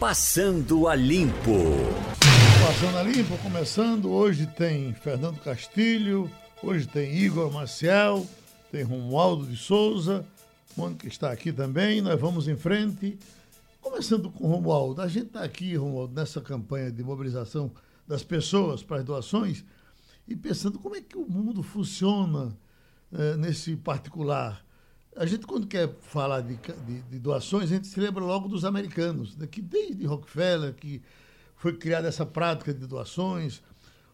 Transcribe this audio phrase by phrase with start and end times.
[0.00, 1.60] Passando a Limpo.
[2.66, 4.10] Passando a Limpo, começando.
[4.10, 6.30] Hoje tem Fernando Castilho,
[6.62, 8.26] hoje tem Igor Maciel,
[8.72, 10.24] tem Romualdo de Souza,
[10.74, 12.00] Mônica está aqui também.
[12.00, 13.18] Nós vamos em frente.
[13.78, 15.02] Começando com Romualdo.
[15.02, 17.70] A gente está aqui, Romualdo, nessa campanha de mobilização
[18.08, 19.62] das pessoas para as doações
[20.26, 22.56] e pensando como é que o mundo funciona
[23.12, 24.64] eh, nesse particular.
[25.20, 28.64] A gente, quando quer falar de, de, de, doações, a gente se lembra logo dos
[28.64, 29.46] americanos, né?
[29.46, 31.02] que desde Rockefeller, que
[31.56, 33.60] foi criada essa prática de doações,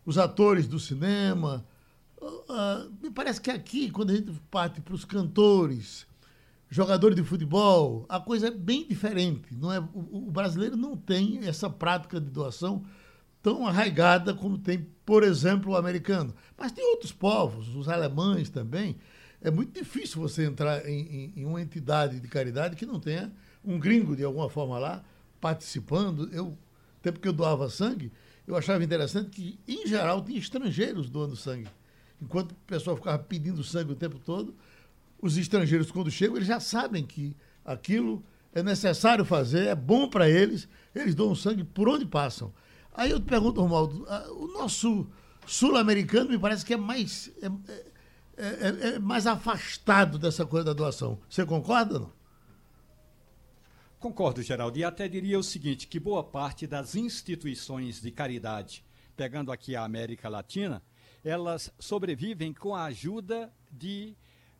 [0.04, 1.64] os atores do cinema.
[2.20, 6.08] Uh, me parece que aqui, quando a gente parte para os cantores,
[6.68, 9.54] jogadores de futebol, a coisa é bem diferente.
[9.54, 9.78] Não é?
[9.78, 12.84] O, o brasileiro não tem essa prática de doação
[13.40, 16.34] tão arraigada como tem, por exemplo, o americano.
[16.58, 18.96] Mas tem outros povos, os alemães também,
[19.40, 23.32] é muito difícil você entrar em, em, em, uma entidade de caridade que não tenha
[23.64, 25.04] um gringo de alguma forma lá
[25.40, 26.28] participando.
[26.32, 26.56] Eu,
[27.02, 28.12] tempo que eu doava sangue,
[28.46, 31.68] eu achava interessante que, em geral, tinha estrangeiros doando sangue.
[32.20, 34.54] Enquanto o pessoal ficava pedindo sangue o tempo todo,
[35.20, 38.24] os estrangeiros, quando chegam, eles já sabem que aquilo
[38.54, 42.52] é necessário fazer, é bom para eles, eles doam sangue por onde passam.
[42.94, 45.06] Aí eu te pergunto, Romualdo, o nosso
[45.46, 47.30] sul-americano me parece que é mais.
[47.42, 47.85] É,
[48.36, 51.18] é, é, é, mais afastado dessa coisa da doação.
[51.28, 52.12] Você concorda não?
[53.98, 54.78] Concordo, Geraldo.
[54.78, 58.84] E até diria o seguinte, que boa parte das instituições de caridade,
[59.16, 60.82] pegando aqui a América Latina,
[61.24, 64.14] elas sobrevivem com a ajuda de,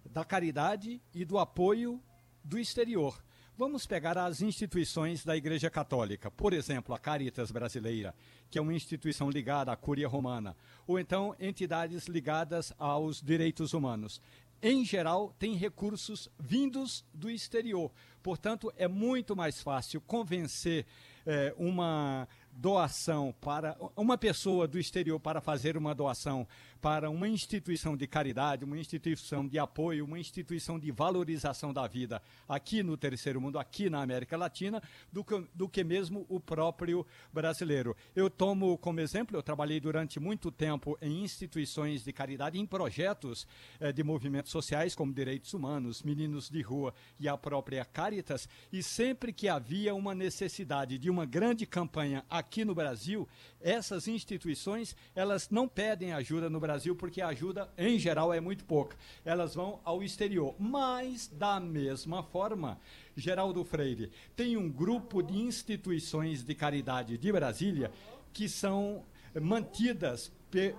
[0.05, 2.03] da caridade e do apoio
[2.43, 3.23] do exterior.
[3.59, 8.15] Vamos pegar as instituições da Igreja Católica, por exemplo, a Caritas Brasileira,
[8.51, 10.55] que é uma instituição ligada à Cúria Romana,
[10.87, 14.21] ou então entidades ligadas aos direitos humanos.
[14.61, 17.91] Em geral, têm recursos vindos do exterior.
[18.23, 20.85] Portanto, é muito mais fácil convencer
[21.25, 26.47] eh, uma doação para uma pessoa do exterior para fazer uma doação
[26.81, 32.23] para uma instituição de caridade, uma instituição de apoio, uma instituição de valorização da vida
[32.49, 34.83] aqui no terceiro mundo, aqui na América Latina,
[35.13, 37.97] do que, do que mesmo o próprio brasileiro.
[38.15, 43.47] Eu tomo como exemplo, eu trabalhei durante muito tempo em instituições de caridade, em projetos
[43.81, 48.83] eh, de movimentos sociais como direitos humanos, meninos de rua e a própria Caritas, e
[48.83, 53.29] sempre que havia uma necessidade de uma grande campanha aqui no Brasil,
[53.61, 58.65] essas instituições, elas não pedem ajuda no Brasil porque a ajuda, em geral, é muito
[58.65, 58.97] pouca.
[59.25, 60.55] Elas vão ao exterior.
[60.59, 62.79] Mas, da mesma forma,
[63.17, 67.93] Geraldo Freire, tem um grupo de instituições de caridade de Brasília
[68.33, 69.05] que são
[69.41, 70.33] mantidas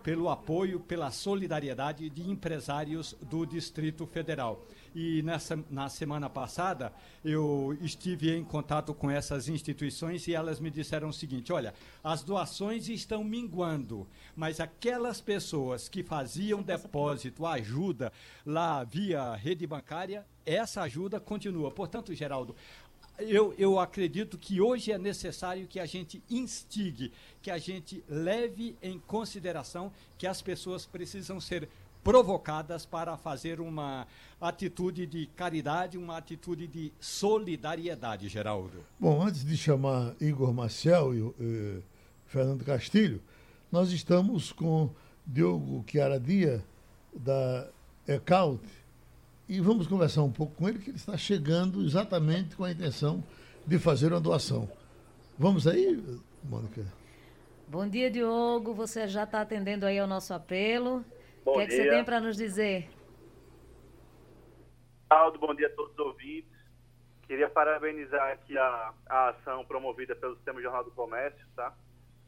[0.04, 4.66] pelo apoio, pela solidariedade de empresários do Distrito Federal.
[5.00, 6.92] E nessa, na semana passada
[7.24, 11.72] eu estive em contato com essas instituições e elas me disseram o seguinte: olha,
[12.04, 18.12] as doações estão minguando, mas aquelas pessoas que faziam depósito, ajuda
[18.44, 21.70] lá via rede bancária, essa ajuda continua.
[21.70, 22.56] Portanto, Geraldo,
[23.20, 28.76] eu, eu acredito que hoje é necessário que a gente instigue, que a gente leve
[28.82, 31.70] em consideração que as pessoas precisam ser
[32.08, 34.08] provocadas para fazer uma
[34.40, 38.78] atitude de caridade, uma atitude de solidariedade, Geraldo.
[38.98, 41.82] Bom, antes de chamar Igor Maciel e eh,
[42.26, 43.22] Fernando Castilho,
[43.70, 44.90] nós estamos com
[45.26, 46.64] Diogo Chiaradia,
[47.14, 47.68] da
[48.08, 48.64] ECAUT,
[49.50, 53.22] e vamos conversar um pouco com ele, que ele está chegando exatamente com a intenção
[53.66, 54.70] de fazer uma doação.
[55.38, 56.02] Vamos aí,
[56.42, 56.86] Mônica?
[57.68, 58.74] Bom dia, Diogo.
[58.74, 61.04] Você já está atendendo aí ao nosso apelo.
[61.48, 62.90] Bom o que é que você tem para nos dizer?
[65.10, 66.52] Aldo, bom dia a todos os ouvintes.
[67.26, 71.74] Queria parabenizar aqui a, a ação promovida pelo Sistema Jornal do Comércio, tá?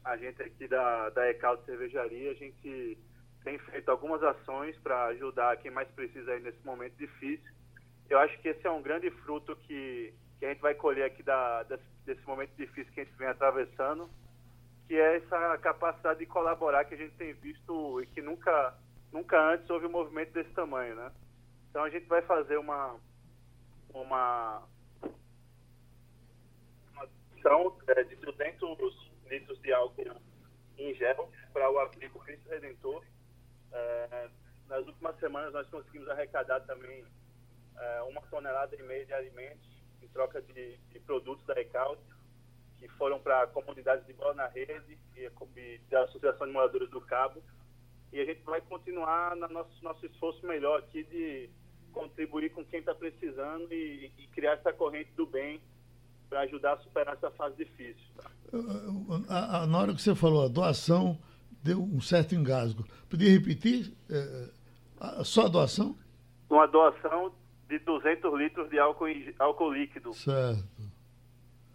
[0.02, 2.96] A gente aqui da, da Ecaldo Cervejaria, a gente
[3.44, 7.52] tem feito algumas ações para ajudar quem mais precisa aí nesse momento difícil.
[8.08, 11.22] Eu acho que esse é um grande fruto que, que a gente vai colher aqui
[11.22, 14.08] da, desse, desse momento difícil que a gente vem atravessando,
[14.88, 18.74] que é essa capacidade de colaborar que a gente tem visto e que nunca,
[19.12, 21.12] nunca antes houve um movimento desse tamanho, né?
[21.70, 22.98] Então a gente vai fazer uma
[23.92, 24.62] uma
[26.92, 27.08] uma
[27.38, 30.20] ação é, de 200 litros de álcool
[30.78, 33.04] em gel para o abrigo Cristo Redentor
[33.72, 34.28] é,
[34.68, 37.04] nas últimas semanas nós conseguimos arrecadar também
[37.76, 39.68] é, uma tonelada e meia de alimentos
[40.02, 42.02] em troca de, de produtos da Recalque,
[42.78, 45.28] que foram para comunidades de bola na rede e
[45.90, 47.42] da Associação de Moradores do Cabo.
[48.12, 51.48] E a gente vai continuar no nosso, nosso esforço melhor aqui de
[51.92, 55.60] contribuir com quem está precisando e, e, criar essa corrente do bem
[56.28, 58.04] para ajudar a superar essa fase difícil.
[58.16, 58.30] Tá?
[59.28, 61.18] A, a, na hora que você falou a doação,
[61.62, 62.84] deu um certo engasgo.
[63.08, 63.92] Podia repetir?
[64.08, 64.50] É,
[65.00, 65.96] a, só a doação?
[66.48, 67.32] Uma doação
[67.68, 69.06] de 200 litros de álcool,
[69.38, 70.12] álcool líquido.
[70.14, 70.64] Certo.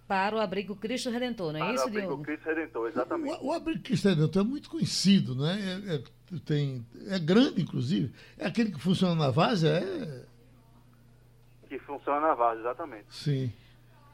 [0.07, 2.07] Para o abrigo Cristo Redentor, não é Para isso, Diogo?
[2.07, 3.37] Para o abrigo Cristo Redentor, exatamente.
[3.41, 5.59] O, o, abrigo Cristo Redentor é muito conhecido, né?
[5.59, 6.03] É, é,
[6.45, 8.13] tem, é grande, inclusive.
[8.37, 9.79] É aquele que funciona na Várzea?
[9.79, 10.25] É...
[11.67, 13.05] Que funciona na Várzea, exatamente.
[13.09, 13.53] Sim.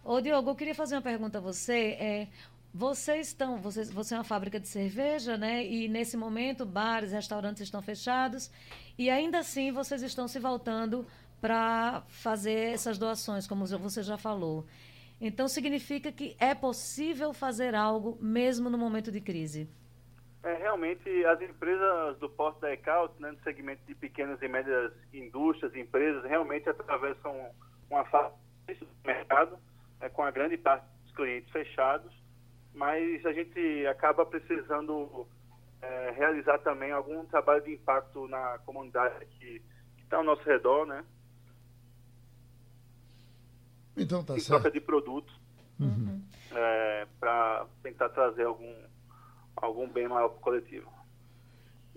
[0.03, 1.95] Ô, Diogo, eu queria fazer uma pergunta a você.
[1.99, 2.27] É,
[2.73, 5.65] vocês estão, você, você é uma fábrica de cerveja, né?
[5.65, 8.49] E nesse momento bares, restaurantes estão fechados
[8.97, 11.05] e ainda assim vocês estão se voltando
[11.41, 14.65] para fazer essas doações, como você já falou.
[15.19, 19.69] Então significa que é possível fazer algo mesmo no momento de crise.
[20.43, 24.91] É, realmente as empresas do porto da ECAUT, né, no segmento de pequenas e médias
[25.13, 27.51] indústrias, empresas, realmente atravessam
[27.89, 28.33] uma fase
[28.79, 29.57] do mercado
[29.99, 32.11] é, com a grande parte dos clientes fechados,
[32.73, 35.27] mas a gente acaba precisando
[35.81, 39.61] é, realizar também algum trabalho de impacto na comunidade que
[39.97, 41.03] está ao nosso redor, né?
[43.95, 44.61] Então tá em certo.
[44.61, 45.33] troca de produtos
[45.79, 46.21] uhum.
[46.51, 48.73] é, para tentar trazer algum,
[49.55, 50.87] algum bem maior para o coletivo.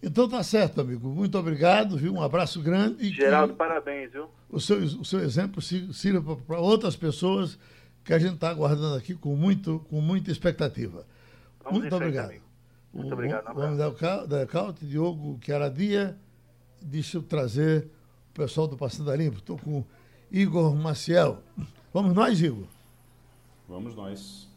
[0.03, 1.09] Então tá certo, amigo.
[1.09, 2.12] Muito obrigado, viu?
[2.12, 3.09] Um abraço grande.
[3.11, 4.29] Geraldo, parabéns, viu?
[4.51, 7.59] O seu, o seu exemplo sirva para outras pessoas
[8.05, 11.06] que a gente está aguardando aqui com, muito, com muita expectativa.
[11.62, 12.29] Vamos muito obrigado.
[12.29, 12.43] Frente,
[12.93, 13.56] muito o, obrigado.
[13.56, 13.77] O homem
[14.29, 16.17] da Caute, Diogo Chiaradia,
[16.83, 17.89] deixa eu trazer
[18.31, 19.39] o pessoal do Passando a Limpo.
[19.39, 19.83] Estou com
[20.31, 21.39] Igor Maciel.
[21.95, 22.67] Vamos nós, Igor?
[23.67, 24.49] Vamos nós.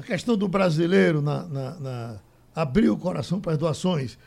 [0.00, 2.20] A questão do brasileiro na, na, na
[2.54, 4.18] abrir o coração para as doações.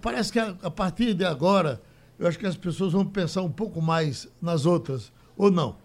[0.00, 1.82] Parece que a, a partir de agora,
[2.16, 5.76] eu acho que as pessoas vão pensar um pouco mais nas outras ou não?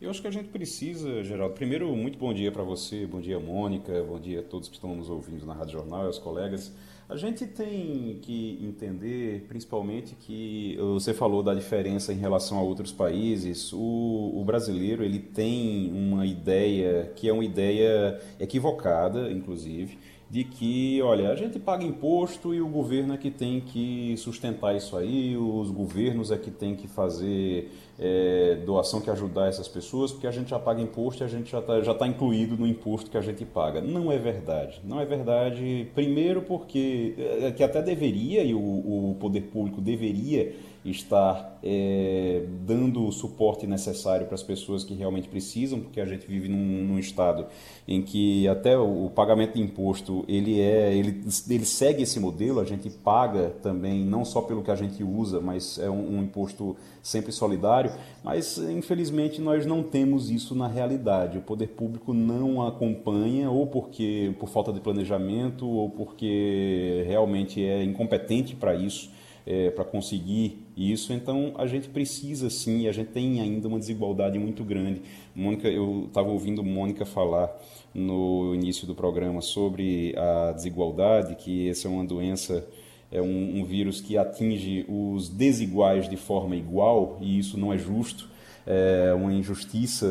[0.00, 1.54] Eu acho que a gente precisa, Geraldo.
[1.54, 4.96] Primeiro, muito bom dia para você, bom dia, Mônica, bom dia a todos que estão
[4.96, 6.72] nos ouvindo na Rádio Jornal e aos colegas.
[7.10, 12.92] A gente tem que entender, principalmente, que você falou da diferença em relação a outros
[12.92, 13.72] países.
[13.72, 19.98] O, o brasileiro ele tem uma ideia que é uma ideia equivocada, inclusive,
[20.30, 24.76] de que, olha, a gente paga imposto e o governo é que tem que sustentar
[24.76, 27.68] isso aí, os governos é que tem que fazer
[27.98, 31.50] é, doação que ajudar essas pessoas, porque a gente já paga imposto e a gente
[31.50, 33.80] já está já tá incluído no imposto que a gente paga.
[33.80, 34.80] Não é verdade.
[34.84, 40.54] Não é verdade, primeiro porque, é, que até deveria, e o, o poder público deveria
[40.84, 46.26] estar é, dando o suporte necessário para as pessoas que realmente precisam, porque a gente
[46.26, 47.46] vive num, num, estado
[47.86, 52.64] em que até o, pagamento de imposto ele é ele, ele segue esse modelo, a
[52.64, 56.74] gente paga também não só pelo que a gente usa, mas é um, um imposto
[57.02, 57.92] sempre solidário,
[58.24, 61.38] mas infelizmente nós não temos isso na realidade.
[61.38, 67.82] O poder público não acompanha ou porque por falta de planejamento ou porque realmente é
[67.82, 69.10] incompetente para isso
[69.46, 71.12] é, para conseguir isso.
[71.12, 75.02] Então a gente precisa sim, a gente tem ainda uma desigualdade muito grande.
[75.34, 77.50] Mônica, eu estava ouvindo Mônica falar
[77.94, 82.66] no início do programa sobre a desigualdade, que essa é uma doença
[83.12, 87.78] é um, um, vírus que atinge os desiguais de forma igual e isso não é
[87.78, 88.29] justo
[88.66, 90.06] é uma injustiça,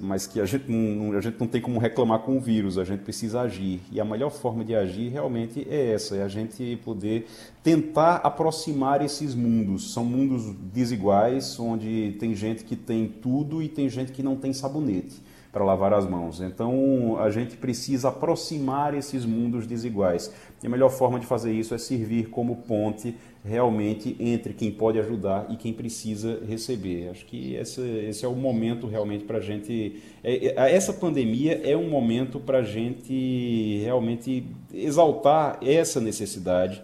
[0.00, 2.84] mas que a gente, não, a gente não tem como reclamar com o vírus, a
[2.84, 3.80] gente precisa agir.
[3.92, 7.26] E a melhor forma de agir realmente é essa, é a gente poder
[7.62, 9.92] tentar aproximar esses mundos.
[9.92, 14.52] São mundos desiguais, onde tem gente que tem tudo e tem gente que não tem
[14.52, 15.22] sabonete
[15.54, 16.40] para lavar as mãos.
[16.40, 20.32] Então a gente precisa aproximar esses mundos desiguais.
[20.64, 24.98] E a melhor forma de fazer isso é servir como ponte realmente entre quem pode
[24.98, 27.10] ajudar e quem precisa receber.
[27.10, 30.00] Acho que esse, esse é o momento realmente para a gente.
[30.22, 36.82] É, é, essa pandemia é um momento para a gente realmente exaltar essa necessidade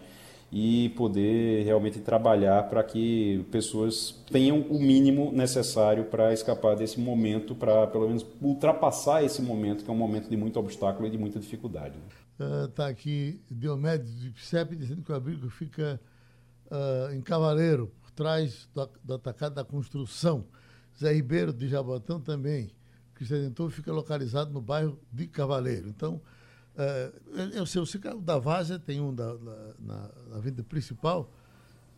[0.52, 7.54] e poder realmente trabalhar para que pessoas tenham o mínimo necessário para escapar desse momento,
[7.54, 11.16] para pelo menos ultrapassar esse momento, que é um momento de muito obstáculo e de
[11.16, 11.94] muita dificuldade.
[12.68, 16.00] Está uh, aqui Diomedes de Psep dizendo que o abrigo fica
[16.70, 20.46] uh, em Cavaleiro, por trás do, do atacado da construção.
[20.98, 22.70] Zé Ribeiro de Jabotão também.
[23.14, 25.90] Cristian Dentor fica localizado no bairro de Cavaleiro.
[25.90, 26.22] Então,
[26.74, 27.12] é,
[27.52, 31.30] eu sei, o da Várzea tem um da, da, na, na avenida principal,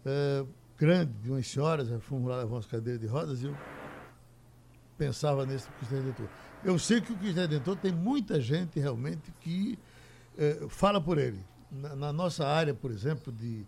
[0.05, 0.45] é,
[0.77, 3.57] grande, de umas senhoras, fomos lá levar umas cadeiras de rodas e eu
[4.99, 6.29] pensava nesse Cristo Redentor.
[6.65, 9.79] Eu sei que o Cristo Redentor tem muita gente realmente que
[10.39, 11.45] é, fala por ele.
[11.71, 13.65] Na, na, nossa área, por exemplo, de,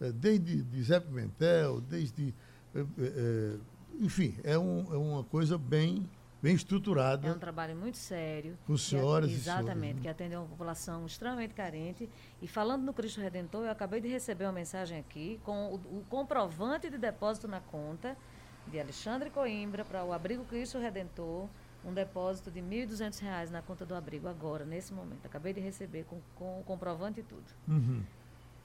[0.00, 2.34] é, desde de Zé Pimentel, desde
[2.74, 3.56] é,
[3.98, 6.08] enfim, é, um, é uma coisa bem
[6.40, 7.26] bem estruturada.
[7.26, 8.56] É um trabalho muito sério.
[8.66, 10.02] Com senhoras que, Exatamente, né?
[10.02, 12.08] que atende uma população extremamente carente.
[12.40, 16.04] E falando no Cristo Redentor, eu acabei de receber uma mensagem aqui com o, o
[16.08, 18.16] comprovante de depósito na conta
[18.68, 21.48] de Alexandre Coimbra para o Abrigo Cristo Redentor,
[21.84, 25.24] um depósito de R$ 1.200 na conta do abrigo agora, nesse momento.
[25.24, 27.44] Acabei de receber com, com o comprovante e tudo.
[27.66, 28.02] Uhum.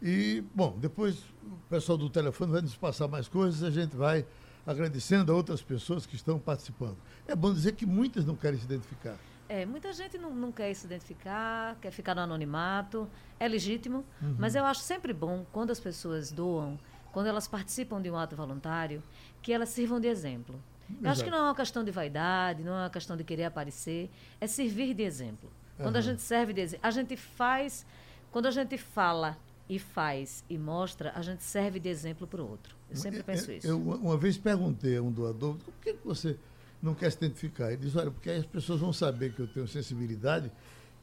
[0.01, 4.25] E, bom, depois o pessoal do telefone vai nos passar mais coisas, a gente vai
[4.65, 6.97] agradecendo a outras pessoas que estão participando.
[7.27, 9.17] É bom dizer que muitas não querem se identificar.
[9.47, 13.07] É, muita gente não, não quer se identificar, quer ficar no anonimato,
[13.39, 14.35] é legítimo, uhum.
[14.39, 16.79] mas eu acho sempre bom quando as pessoas doam,
[17.11, 19.03] quando elas participam de um ato voluntário,
[19.41, 20.59] que elas sirvam de exemplo.
[21.01, 23.45] Eu acho que não é uma questão de vaidade, não é uma questão de querer
[23.45, 24.09] aparecer,
[24.39, 25.51] é servir de exemplo.
[25.77, 25.99] Quando uhum.
[25.99, 27.85] a gente serve de exemplo, a gente faz,
[28.31, 32.49] quando a gente fala e faz e mostra, a gente serve de exemplo para o
[32.49, 32.75] outro.
[32.89, 33.67] Eu sempre penso isso.
[33.67, 36.37] Eu, uma vez perguntei a um doador, por que você
[36.81, 37.71] não quer se identificar?
[37.71, 40.51] Ele diz, olha, porque aí as pessoas vão saber que eu tenho sensibilidade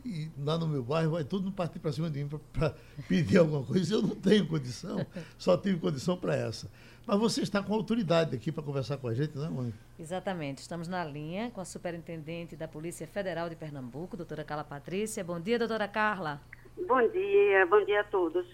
[0.05, 2.75] e lá no meu bairro vai todo mundo partir para cima de mim para
[3.09, 3.95] pedir alguma coisa.
[3.95, 5.05] Eu não tenho condição,
[5.39, 6.71] só tive condição para essa.
[7.07, 9.75] Mas você está com autoridade aqui para conversar com a gente, não é, mãe?
[9.99, 10.59] Exatamente.
[10.59, 15.25] Estamos na linha com a superintendente da Polícia Federal de Pernambuco, doutora Carla Patrícia.
[15.25, 16.41] Bom dia, doutora Carla.
[16.87, 18.47] Bom dia, bom dia a todos.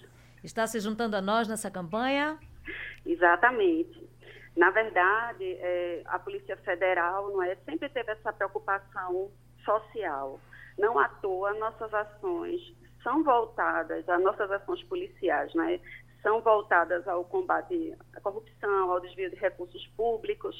[0.43, 2.38] Está se juntando a nós nessa campanha?
[3.05, 4.07] Exatamente.
[4.57, 9.31] Na verdade, é, a Polícia Federal não é, sempre teve essa preocupação
[9.65, 10.41] social.
[10.78, 12.61] Não à toa, nossas ações
[13.02, 15.80] são voltadas, as nossas ações policiais, né,
[16.26, 20.56] são voltadas ao combate à corrupção, ao desvio de recursos públicos,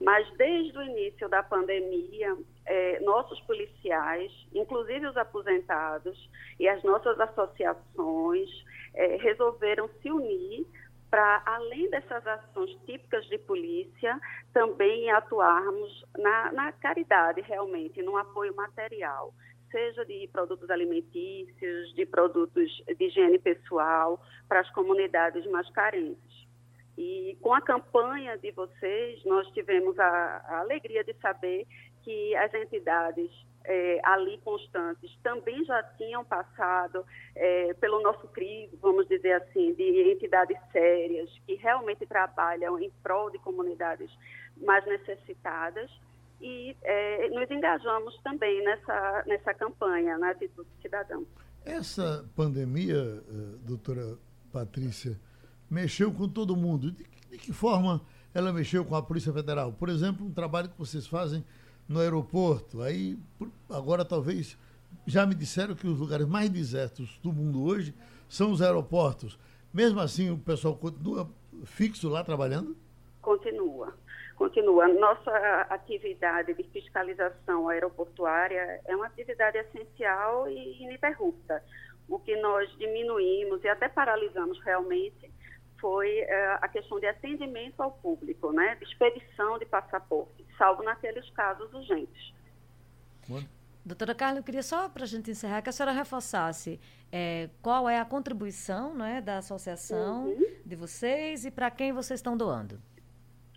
[0.00, 7.18] mas desde o início da pandemia, eh, nossos policiais, inclusive os aposentados e as nossas
[7.18, 8.48] associações,
[8.94, 10.64] eh, resolveram se unir
[11.10, 14.20] para, além dessas ações típicas de polícia,
[14.52, 19.34] também atuarmos na, na caridade, realmente, no apoio material
[19.70, 26.46] seja de produtos alimentícios, de produtos de higiene pessoal, para as comunidades mais carentes.
[26.96, 30.04] E com a campanha de vocês, nós tivemos a,
[30.48, 31.66] a alegria de saber
[32.02, 33.30] que as entidades
[33.64, 37.04] é, ali constantes também já tinham passado
[37.36, 43.30] é, pelo nosso crivo, vamos dizer assim, de entidades sérias que realmente trabalham em prol
[43.30, 44.10] de comunidades
[44.56, 45.90] mais necessitadas
[46.40, 51.20] e é, nos engajamos também nessa, nessa campanha, na Atitude Cidadã.
[51.64, 54.16] Essa pandemia, eh, doutora
[54.52, 55.18] Patrícia,
[55.68, 56.92] mexeu com todo mundo.
[56.92, 58.00] De, de que forma
[58.32, 59.72] ela mexeu com a Polícia Federal?
[59.72, 61.44] Por exemplo, um trabalho que vocês fazem
[61.88, 63.18] no aeroporto, aí
[63.68, 64.56] agora talvez
[65.06, 67.94] já me disseram que os lugares mais desertos do mundo hoje
[68.28, 69.38] são os aeroportos.
[69.72, 71.28] Mesmo assim, o pessoal continua
[71.64, 72.76] fixo lá trabalhando?
[73.20, 73.94] Continua
[74.38, 74.86] continua.
[74.88, 75.30] Nossa
[75.68, 81.62] atividade de fiscalização aeroportuária é uma atividade essencial e ininterrupta.
[82.08, 85.30] O que nós diminuímos e até paralisamos realmente
[85.78, 91.28] foi uh, a questão de atendimento ao público, né, de expedição de passaporte, salvo naqueles
[91.30, 92.32] casos urgentes.
[93.84, 96.80] Doutora Carla, eu queria só para a gente encerrar que a senhora reforçasse
[97.12, 100.46] é, qual é a contribuição né, da associação uhum.
[100.64, 102.80] de vocês e para quem vocês estão doando.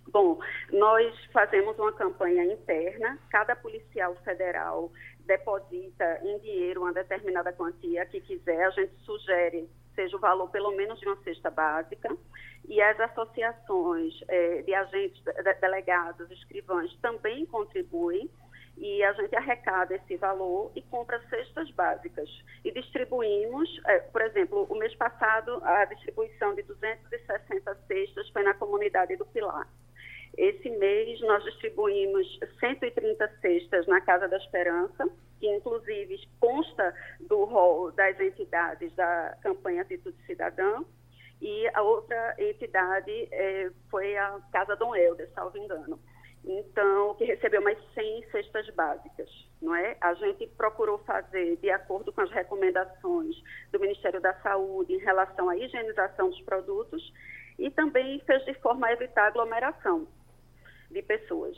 [0.08, 0.40] Bom,
[0.72, 4.92] nós fazemos uma campanha interna, cada policial federal
[5.26, 10.72] deposita em dinheiro uma determinada quantia que quiser, a gente sugere seja o valor pelo
[10.72, 12.16] menos de uma cesta básica,
[12.68, 18.30] e as associações eh, de agentes, de, delegados, escrivães também contribuem,
[18.78, 22.30] e a gente arrecada esse valor e compra cestas básicas.
[22.64, 28.54] E distribuímos, eh, por exemplo, o mês passado, a distribuição de 260 cestas foi na
[28.54, 29.68] comunidade do Pilar.
[30.38, 35.10] Esse mês nós distribuímos 130 cestas na Casa da Esperança,
[35.40, 40.84] que inclusive consta do rol das entidades da campanha Atitude Cidadã,
[41.42, 46.00] e a outra entidade é, foi a Casa Dom Helder, salvo engano.
[46.44, 49.30] Então, que recebeu mais 100 cestas básicas,
[49.62, 49.96] não é?
[50.02, 53.36] A gente procurou fazer de acordo com as recomendações
[53.72, 57.14] do Ministério da Saúde em relação à higienização dos produtos
[57.60, 60.08] e também fez de forma a evitar aglomeração
[60.92, 61.58] de pessoas.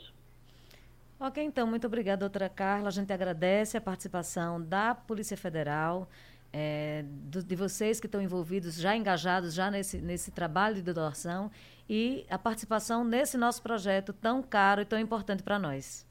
[1.18, 2.88] Ok, então, muito obrigada, doutora Carla.
[2.88, 6.08] A gente agradece a participação da Polícia Federal,
[6.52, 11.50] é, do, de vocês que estão envolvidos, já engajados já nesse, nesse trabalho de doação
[11.88, 16.06] e a participação nesse nosso projeto tão caro e tão importante para nós.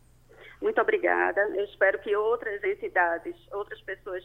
[0.61, 1.41] Muito obrigada.
[1.41, 4.23] Eu espero que outras entidades, outras pessoas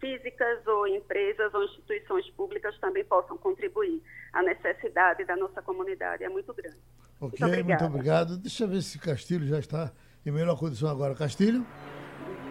[0.00, 4.02] físicas ou empresas ou instituições públicas também possam contribuir.
[4.32, 6.80] A necessidade da nossa comunidade é muito grande.
[7.20, 8.36] Ok, muito, muito obrigado.
[8.36, 9.90] Deixa eu ver se Castilho já está
[10.24, 11.14] em melhor condição agora.
[11.14, 11.64] Castilho?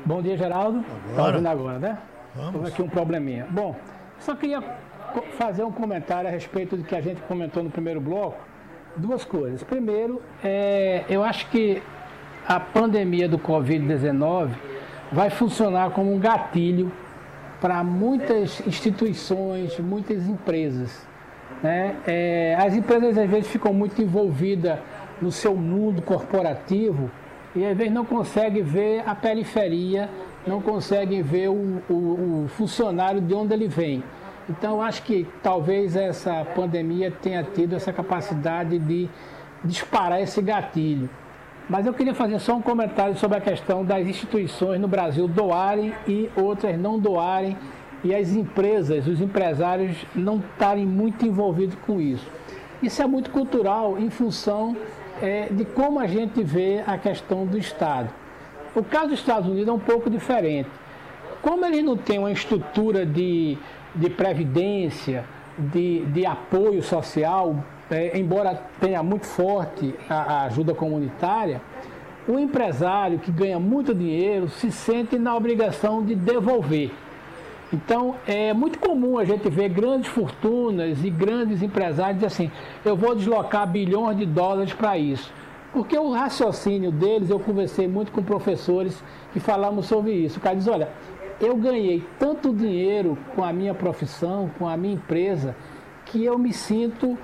[0.05, 0.81] Bom dia, Geraldo.
[0.83, 1.31] Tá Agora.
[1.31, 1.97] ouvindo agora, né?
[2.35, 2.67] Vamos.
[2.67, 3.47] Aqui um probleminha.
[3.49, 3.75] Bom,
[4.19, 4.61] só queria
[5.37, 8.37] fazer um comentário a respeito do que a gente comentou no primeiro bloco.
[8.97, 9.63] Duas coisas.
[9.63, 11.81] Primeiro, é, eu acho que
[12.47, 14.51] a pandemia do Covid-19
[15.11, 16.91] vai funcionar como um gatilho
[17.61, 21.05] para muitas instituições, muitas empresas.
[21.65, 21.95] Né?
[22.05, 24.77] É, as empresas às vezes ficam muito envolvidas
[25.19, 27.09] no seu mundo corporativo
[27.55, 30.07] e às vezes não conseguem ver a periferia,
[30.45, 34.03] não conseguem ver o, o- o funcionário de onde ele vem.
[34.47, 39.09] Então acho que talvez essa pandemia tenha tido essa capacidade de
[39.63, 41.09] disparar esse gatilho.
[41.67, 45.91] Mas eu queria fazer só um comentário sobre a questão das instituições no Brasil doarem
[46.07, 47.57] e outras não doarem
[48.05, 52.25] e as empresas, os empresários não estarem muito envolvidos com isso.
[52.81, 54.77] Isso é muito cultural em função
[55.19, 58.11] eh, de como a gente vê a questão do Estado.
[58.75, 60.69] O caso dos Estados Unidos é um pouco diferente.
[61.41, 63.57] Como eles não têm uma estrutura de,
[63.95, 65.25] de previdência,
[65.57, 67.55] de, de apoio social,
[67.89, 71.59] eh, embora tenha muito forte a, a ajuda comunitária,
[72.27, 76.91] o empresário que ganha muito dinheiro se sente na obrigação de devolver.
[77.73, 82.51] Então, é muito comum a gente ver grandes fortunas e grandes empresários dizer assim:
[82.83, 85.33] eu vou deslocar bilhões de dólares para isso.
[85.73, 89.03] Porque o raciocínio deles, eu conversei muito com professores
[89.33, 90.37] que falamos sobre isso.
[90.37, 90.89] O cara diz: olha,
[91.39, 95.55] eu ganhei tanto dinheiro com a minha profissão, com a minha empresa,
[96.05, 97.17] que eu me sinto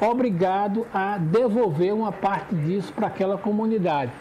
[0.00, 4.12] obrigado a devolver uma parte disso para aquela comunidade.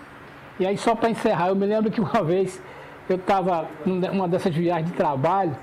[0.59, 2.61] E aí, só para encerrar, eu me lembro que uma vez
[3.09, 5.55] eu estava numa dessas viagens de trabalho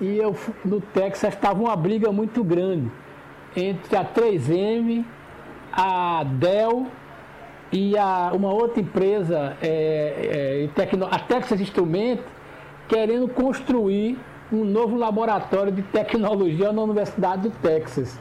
[0.00, 0.34] e eu
[0.64, 2.90] no Texas estava uma briga muito grande
[3.56, 5.04] entre a 3M,
[5.72, 6.86] a Dell
[7.72, 12.24] e a, uma outra empresa, é, é, a Texas Instruments,
[12.88, 14.18] querendo construir
[14.52, 18.18] um novo laboratório de tecnologia na Universidade do Texas.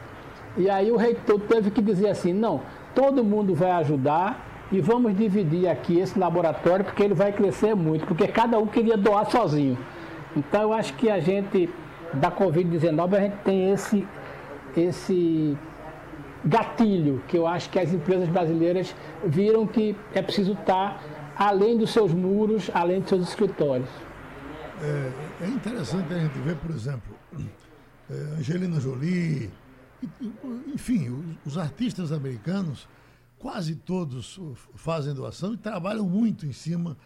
[0.58, 2.62] E aí o reitor teve que dizer assim, não,
[2.94, 8.06] todo mundo vai ajudar e vamos dividir aqui esse laboratório porque ele vai crescer muito,
[8.06, 9.78] porque cada um queria doar sozinho.
[10.36, 11.70] Então eu acho que a gente,
[12.14, 14.08] da Covid-19, a gente tem esse,
[14.76, 15.58] esse
[16.44, 21.02] gatilho que eu acho que as empresas brasileiras viram que é preciso estar
[21.36, 23.90] além dos seus muros, além dos seus escritórios.
[25.42, 27.16] É interessante a gente ver, por exemplo,
[28.10, 29.50] é, Angelina Jolie,
[30.74, 32.88] enfim, os artistas americanos,
[33.46, 34.40] quase todos
[34.74, 36.98] fazem doação e trabalham muito em cima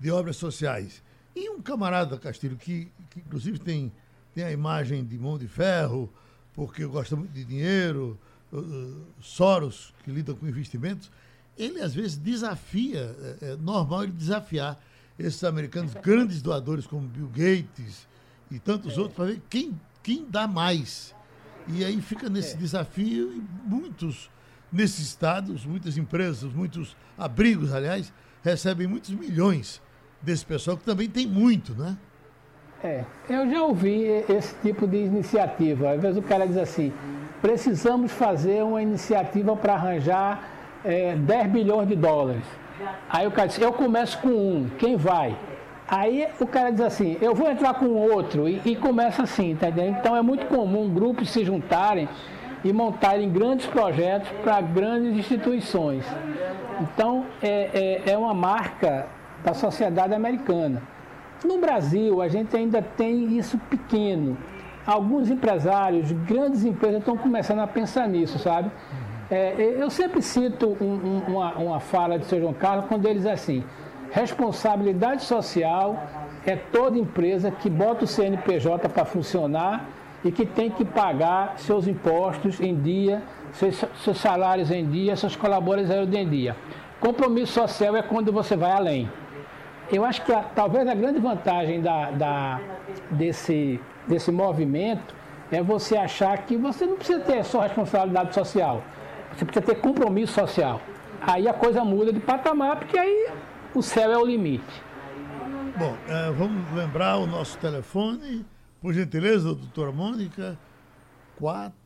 [0.00, 1.00] de obras sociais.
[1.32, 3.92] E um camarada, Castilho, que, que inclusive tem,
[4.34, 6.12] tem a imagem de mão de ferro,
[6.54, 8.18] porque gosta muito de dinheiro,
[8.52, 11.08] uh, Soros, que lida com investimentos,
[11.56, 14.76] ele às vezes desafia, é, é normal ele desafiar
[15.16, 18.08] esses americanos grandes doadores como Bill Gates
[18.50, 21.14] e tantos outros para ver quem, quem dá mais.
[21.68, 24.28] E aí fica nesse desafio e muitos
[24.76, 28.12] nesses estados, muitas empresas, muitos abrigos, aliás,
[28.42, 29.82] recebem muitos milhões
[30.20, 31.96] desse pessoal que também tem muito, né?
[32.84, 35.92] É, eu já ouvi esse tipo de iniciativa.
[35.92, 36.92] Às vezes o cara diz assim:
[37.40, 40.46] precisamos fazer uma iniciativa para arranjar
[40.84, 42.44] é, 10 bilhões de dólares.
[43.08, 45.36] Aí o cara diz: eu começo com um, quem vai?
[45.88, 49.68] Aí o cara diz assim: eu vou entrar com outro, e, e começa assim, tá?
[49.70, 52.06] Então é muito comum grupos se juntarem
[52.68, 56.04] e montarem grandes projetos para grandes instituições.
[56.80, 59.06] Então é, é, é uma marca
[59.44, 60.82] da sociedade americana.
[61.44, 64.36] No Brasil, a gente ainda tem isso pequeno.
[64.86, 68.70] Alguns empresários, grandes empresas estão começando a pensar nisso, sabe?
[69.30, 73.18] É, eu sempre cito um- um- uma, uma fala de seu João Carlos quando ele
[73.18, 73.64] diz assim:
[74.12, 76.02] responsabilidade social
[76.46, 79.84] é toda empresa que bota o CNPJ para funcionar
[80.24, 85.36] e que tem que pagar seus impostos em dia, seus, seus salários em dia, seus
[85.36, 86.56] colaboradores em dia.
[87.00, 89.10] Compromisso social é quando você vai além.
[89.92, 92.60] Eu acho que a- talvez a grande vantagem da, da-
[93.10, 95.14] desse, desse movimento
[95.52, 98.82] é você achar que você não precisa ter só responsabilidade social,
[99.32, 100.80] você precisa ter compromisso social.
[101.20, 103.28] Aí a coisa muda de patamar, porque aí
[103.74, 104.82] o céu é o limite.
[105.78, 108.44] Bom, eh, vamos lembrar o nosso telefone,
[108.86, 110.56] por gentileza, doutora Mônica,
[111.40, 111.76] 4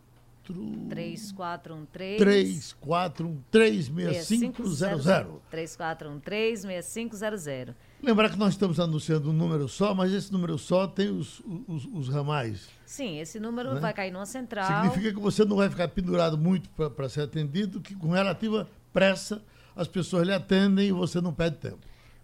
[0.90, 5.40] 3413 34136500.
[5.50, 7.74] 3413-6500.
[8.02, 11.86] Lembrar que nós estamos anunciando um número só, mas esse número só tem os, os,
[11.86, 12.68] os ramais.
[12.84, 13.80] Sim, esse número Né?
[13.80, 14.66] vai cair numa central.
[14.66, 19.40] Significa que você não vai ficar pendurado muito para ser atendido, que com relativa pressa,
[19.74, 21.78] as pessoas lhe atendem e você não perde tempo.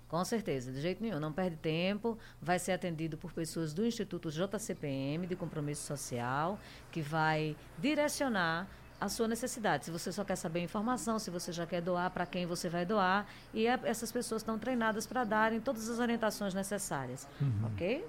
[0.09, 4.31] Com certeza, de jeito nenhum, não perde tempo, vai ser atendido por pessoas do Instituto
[4.31, 6.59] JCPM de Compromisso Social,
[6.93, 8.69] que vai direcionar
[9.01, 9.85] a sua necessidade.
[9.85, 12.87] Se você só quer saber informação, se você já quer doar, para quem você vai
[12.87, 17.67] doar, e é, essas pessoas estão treinadas para darem todas as orientações necessárias, uhum.
[17.73, 18.07] ok?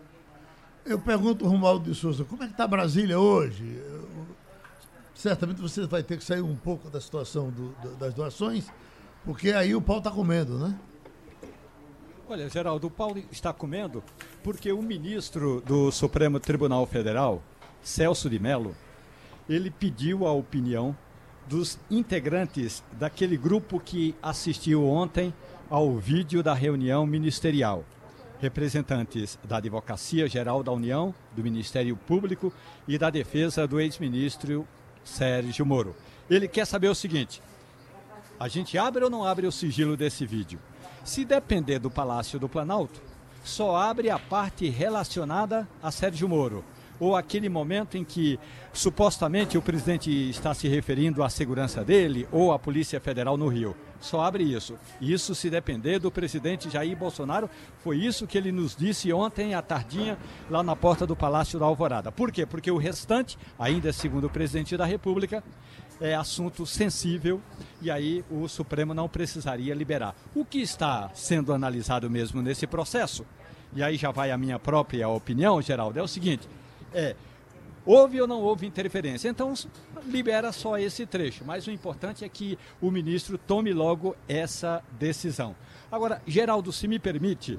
[0.85, 3.81] Eu pergunto, Romualdo de Souza, como é que está Brasília hoje?
[5.13, 8.71] Certamente você vai ter que sair um pouco da situação do, do, das doações,
[9.25, 10.79] porque aí o pau está comendo, né?
[12.29, 14.03] Olha, Geraldo, o Paulo está comendo
[14.43, 17.41] porque o ministro do Supremo Tribunal Federal,
[17.81, 18.75] Celso de Mello,
[19.47, 20.93] ele pediu a opinião
[21.47, 25.33] dos integrantes daquele grupo que assistiu ontem
[25.69, 27.85] ao vídeo da reunião ministerial.
[28.41, 32.51] Representantes da Advocacia Geral da União, do Ministério Público
[32.85, 34.67] e da Defesa do ex-ministro
[35.01, 35.95] Sérgio Moro.
[36.29, 37.41] Ele quer saber o seguinte:
[38.37, 40.59] a gente abre ou não abre o sigilo desse vídeo?
[41.07, 43.01] Se depender do Palácio do Planalto,
[43.41, 46.65] só abre a parte relacionada a Sérgio Moro,
[46.99, 48.37] ou aquele momento em que
[48.73, 53.73] supostamente o presidente está se referindo à segurança dele ou à Polícia Federal no Rio.
[54.01, 54.75] Só abre isso.
[54.99, 57.49] Isso se depender do presidente Jair Bolsonaro.
[57.79, 60.17] Foi isso que ele nos disse ontem à tardinha
[60.49, 62.11] lá na porta do Palácio da Alvorada.
[62.11, 62.45] Por quê?
[62.45, 65.41] Porque o restante, ainda segundo o presidente da República,
[65.99, 67.41] é assunto sensível
[67.81, 70.15] e aí o Supremo não precisaria liberar.
[70.35, 73.25] O que está sendo analisado mesmo nesse processo,
[73.75, 76.47] e aí já vai a minha própria opinião, Geraldo, é o seguinte:
[76.93, 77.15] é
[77.87, 79.29] houve ou não houve interferência.
[79.29, 79.53] Então,
[80.05, 81.45] libera só esse trecho.
[81.45, 85.55] Mas o importante é que o ministro tome logo essa decisão.
[85.89, 87.57] Agora, Geraldo, se me permite,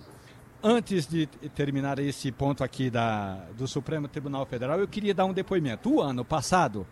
[0.62, 5.32] antes de terminar esse ponto aqui da, do Supremo Tribunal Federal, eu queria dar um
[5.32, 5.94] depoimento.
[5.94, 6.86] O ano passado,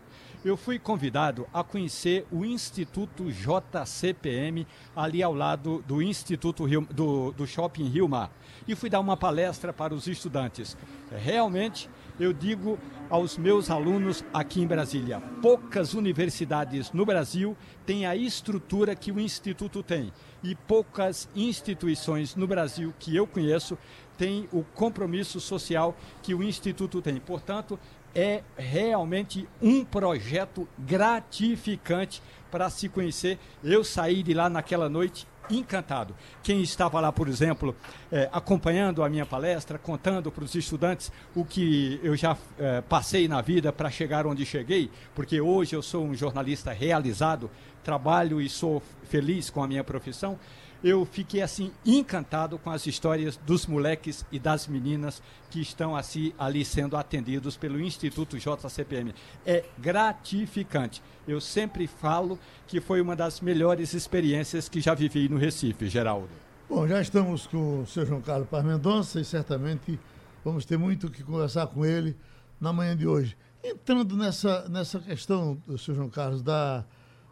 [0.47, 7.31] eu fui convidado a conhecer o Instituto JCPM, ali ao lado do Instituto Rio, do,
[7.33, 8.31] do Shopping Rio Mar.
[8.67, 10.77] E fui dar uma palestra para os estudantes.
[11.11, 12.79] Realmente, eu digo
[13.09, 17.55] aos meus alunos aqui em Brasília, poucas universidades no Brasil
[17.85, 20.11] têm a estrutura que o Instituto tem.
[20.43, 23.77] E poucas instituições no Brasil que eu conheço
[24.17, 27.19] têm o compromisso social que o Instituto tem.
[27.19, 27.79] Portanto,
[28.17, 33.37] é realmente um projeto gratificante para se conhecer.
[33.63, 36.15] Eu saí de lá naquela noite encantado.
[36.41, 37.75] Quem estava lá, por exemplo,
[38.11, 43.27] eh, acompanhando a minha palestra, contando para os estudantes o que eu já eh, passei
[43.27, 47.51] na vida para chegar onde cheguei, porque hoje eu sou um jornalista realizado,
[47.83, 50.39] trabalho e sou feliz com a minha profissão
[50.83, 56.33] eu fiquei assim encantado com as histórias dos moleques e das meninas que estão assim
[56.37, 59.13] ali sendo atendidos pelo Instituto JCPM.
[59.45, 61.01] É gratificante.
[61.27, 66.29] Eu sempre falo que foi uma das melhores experiências que já vivi no Recife, Geraldo.
[66.69, 69.99] Bom, já estamos com o senhor João Carlos Paz Mendonça e certamente
[70.43, 72.15] vamos ter muito o que conversar com ele
[72.59, 73.37] na manhã de hoje.
[73.63, 76.85] Entrando nessa, nessa questão, senhor João Carlos, da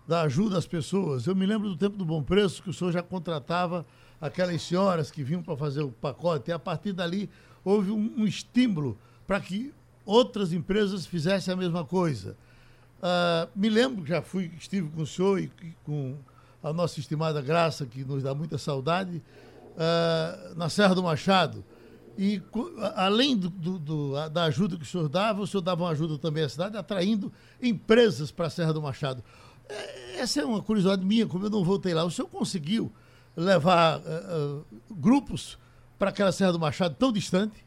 [0.08, 1.28] da ajuda às pessoas.
[1.28, 3.86] Eu me lembro do tempo do Bom Preço, que o senhor já contratava
[4.20, 7.30] aquelas senhoras que vinham para fazer o pacote, e a partir dali
[7.64, 9.74] houve um, um estímulo para que
[10.06, 12.38] outras empresas fizessem a mesma coisa.
[13.00, 15.52] Uh, me lembro que já fui, estive com o senhor e,
[15.84, 16.16] com
[16.64, 19.22] a nossa estimada Graça, que nos dá muita saudade,
[19.72, 21.64] uh, na Serra do Machado.
[22.18, 22.42] E
[22.96, 26.18] além do, do, do, da ajuda que o senhor dava, o senhor dava uma ajuda
[26.18, 29.22] também à cidade, atraindo empresas para a Serra do Machado.
[29.70, 32.04] É, essa é uma curiosidade minha, como eu não voltei lá.
[32.04, 32.92] O senhor conseguiu
[33.36, 35.60] levar uh, uh, grupos
[35.98, 37.66] para aquela Serra do Machado tão distante?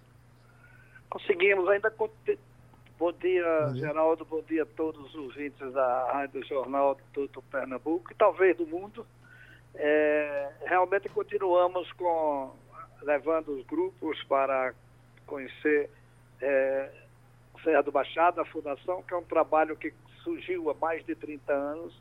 [1.10, 1.90] Conseguimos, ainda.
[1.90, 2.38] Bom dia,
[2.98, 8.12] bom dia, Geraldo, bom dia a todos os ouvintes da Rádio Jornal de todo Pernambuco
[8.12, 9.06] e talvez do mundo.
[9.74, 12.52] É, realmente continuamos com
[13.02, 14.74] levando os grupos para
[15.26, 15.88] conhecer
[16.40, 16.90] é,
[17.62, 21.52] Serra do Machado, a Fundação, que é um trabalho que surgiu há mais de 30
[21.52, 21.94] anos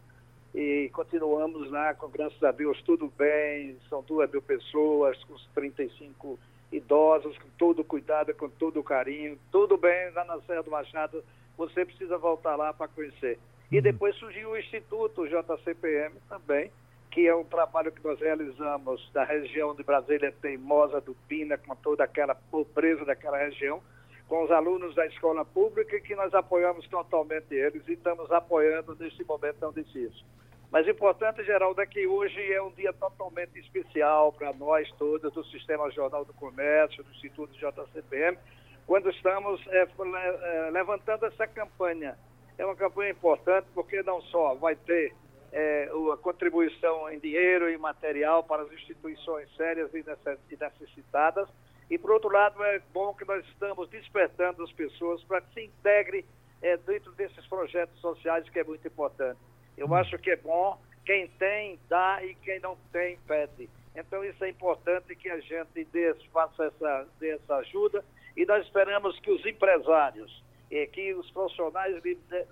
[0.54, 6.40] e continuamos lá, com graças a Deus, tudo bem, são duas mil pessoas, com 35
[6.72, 11.24] idosos, com todo cuidado, com todo carinho, tudo bem, lá na Serra do Machado,
[11.58, 13.38] você precisa voltar lá para conhecer.
[13.72, 13.84] E uhum.
[13.84, 16.72] depois surgiu o Instituto JCPM também,
[17.12, 21.76] que é um trabalho que nós realizamos da região de Brasília Teimosa, do Pina, com
[21.76, 23.82] toda aquela pobreza daquela região,
[24.28, 29.24] com os alunos da escola pública que nós apoiamos totalmente eles e estamos apoiando neste
[29.24, 30.26] momento tão difícil.
[30.70, 35.34] Mas o importante, Geraldo, é que hoje é um dia totalmente especial para nós todos
[35.34, 38.38] do Sistema Jornal do Comércio, do Instituto JCPM,
[38.86, 42.18] quando estamos é, é, levantando essa campanha.
[42.58, 45.14] É uma campanha importante porque não só vai ter
[45.54, 51.48] é, a contribuição em dinheiro e material para as instituições sérias e necessitadas.
[51.90, 55.66] E, por outro lado, é bom que nós estamos despertando as pessoas para que se
[55.66, 56.26] integrem
[56.62, 59.40] é, dentro desses projetos sociais, que é muito importante.
[59.78, 63.70] Eu acho que é bom, quem tem, dá, e quem não tem, pede.
[63.96, 68.04] Então, isso é importante que a gente dê, faça essa, dê essa ajuda
[68.36, 71.96] e nós esperamos que os empresários, eh, que os profissionais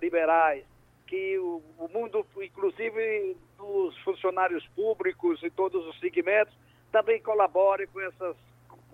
[0.01, 0.65] liberais,
[1.05, 6.53] que o, o mundo, inclusive dos funcionários públicos e todos os segmentos,
[6.91, 8.35] também colaborem com essas,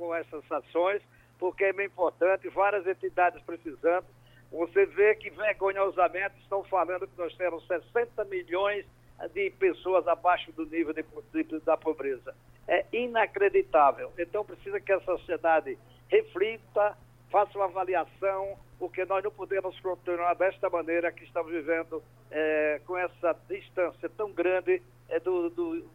[0.02, 1.00] com essas ações,
[1.38, 4.08] porque é bem importante, várias entidades precisando.
[4.52, 8.84] Você vê que vergonhosamente estão falando que nós temos 60 milhões
[9.32, 11.04] de pessoas abaixo do nível de,
[11.44, 12.36] de, da pobreza.
[12.68, 14.12] É inacreditável.
[14.18, 15.78] Então precisa que a sociedade
[16.10, 16.98] reflita,
[17.30, 22.98] faça uma avaliação, porque nós não podemos continuar desta maneira que estamos vivendo é, com
[22.98, 25.86] essa distância tão grande é, do, do,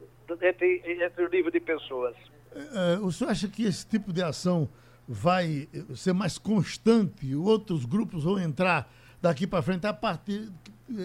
[0.41, 2.15] entre, entre o nível de pessoas.
[2.57, 4.69] É, o senhor acha que esse tipo de ação
[5.07, 7.35] vai ser mais constante?
[7.35, 8.91] Outros grupos vão entrar
[9.21, 10.51] daqui para frente a partir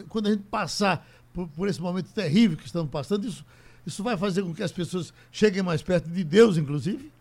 [0.10, 3.46] quando a gente passar por, por, esse momento terrível que estamos passando, isso,
[3.86, 7.12] isso vai fazer com que as pessoas cheguem mais perto de Deus, inclusive?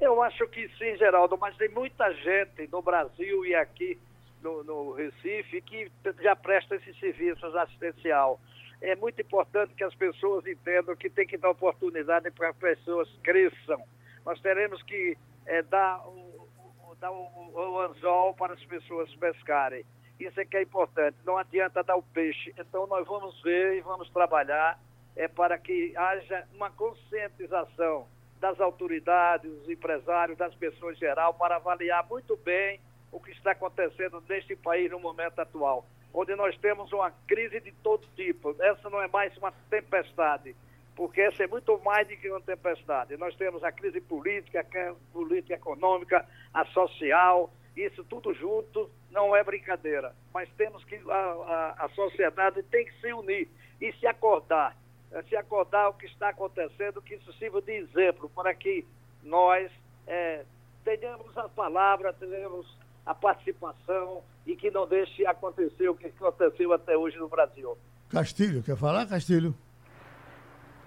[0.00, 3.98] Eu acho que sim, Geraldo, mas tem muita gente no Brasil e aqui
[4.42, 8.40] no, no Recife que já presta esse serviço assistencial.
[8.86, 13.08] É muito importante que as pessoas entendam que tem que dar oportunidade para as pessoas
[13.22, 13.82] cresçam.
[14.26, 15.16] Nós teremos que
[15.46, 16.50] é, dar, o,
[16.90, 19.86] o, dar o, o anzol para as pessoas pescarem.
[20.20, 21.16] Isso é que é importante.
[21.24, 22.54] Não adianta dar o peixe.
[22.58, 24.78] Então nós vamos ver e vamos trabalhar
[25.16, 28.06] é, para que haja uma conscientização
[28.38, 32.78] das autoridades, dos empresários, das pessoas em geral, para avaliar muito bem
[33.10, 37.72] o que está acontecendo neste país no momento atual, onde nós temos uma crise de
[37.72, 38.54] todo tipo.
[38.60, 40.54] Essa não é mais uma tempestade,
[40.94, 43.16] porque essa é muito mais do que uma tempestade.
[43.16, 49.42] Nós temos a crise política, a política econômica, a social, isso tudo junto não é
[49.42, 50.14] brincadeira.
[50.32, 53.48] Mas temos que, a, a, a sociedade tem que se unir
[53.80, 54.76] e se acordar
[55.14, 58.84] é, se acordar o que está acontecendo, que isso sirva de exemplo para que
[59.22, 59.70] nós
[60.08, 60.44] é,
[60.84, 62.66] tenhamos a palavra, tenhamos
[63.06, 67.76] a participação e que não deixe acontecer o que aconteceu até hoje no Brasil.
[68.08, 69.54] Castilho, quer falar, Castilho?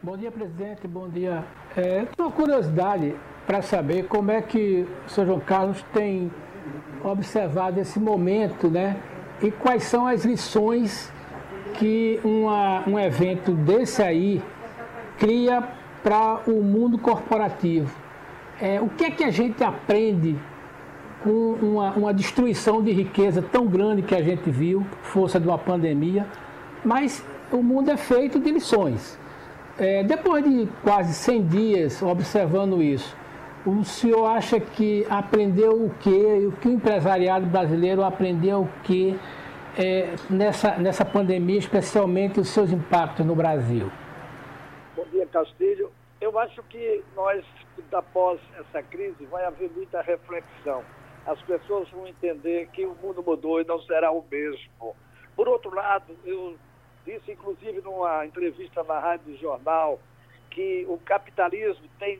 [0.02, 0.88] Bom dia, presidente.
[0.88, 1.43] Bom dia.
[1.76, 3.15] É, uma curiosidade
[3.46, 6.32] para saber como é que o senhor João Carlos tem
[7.04, 9.02] observado esse momento, né?
[9.41, 11.12] E quais são as lições
[11.76, 14.41] que uma, um evento desse aí
[15.17, 15.62] cria
[16.04, 17.93] para o mundo corporativo.
[18.62, 20.38] É, o que é que a gente aprende
[21.23, 25.58] com uma, uma destruição de riqueza tão grande que a gente viu, força de uma
[25.58, 26.25] pandemia,
[26.84, 29.17] mas o mundo é feito de lições.
[29.77, 33.15] É, depois de quase 100 dias observando isso,
[33.65, 36.47] o senhor acha que aprendeu o quê?
[36.47, 39.15] O que o empresariado brasileiro aprendeu o quê
[39.77, 43.91] é, nessa, nessa pandemia, especialmente os seus impactos no Brasil?
[44.95, 45.91] Bom dia, Castilho.
[46.19, 47.45] Eu acho que nós,
[47.91, 50.82] após essa crise, vai haver muita reflexão.
[51.27, 54.95] As pessoas vão entender que o mundo mudou e não será o mesmo.
[55.35, 56.57] Por outro lado, eu
[57.05, 59.99] disse, inclusive, numa entrevista na Rádio Jornal,
[60.49, 62.19] que o capitalismo tem,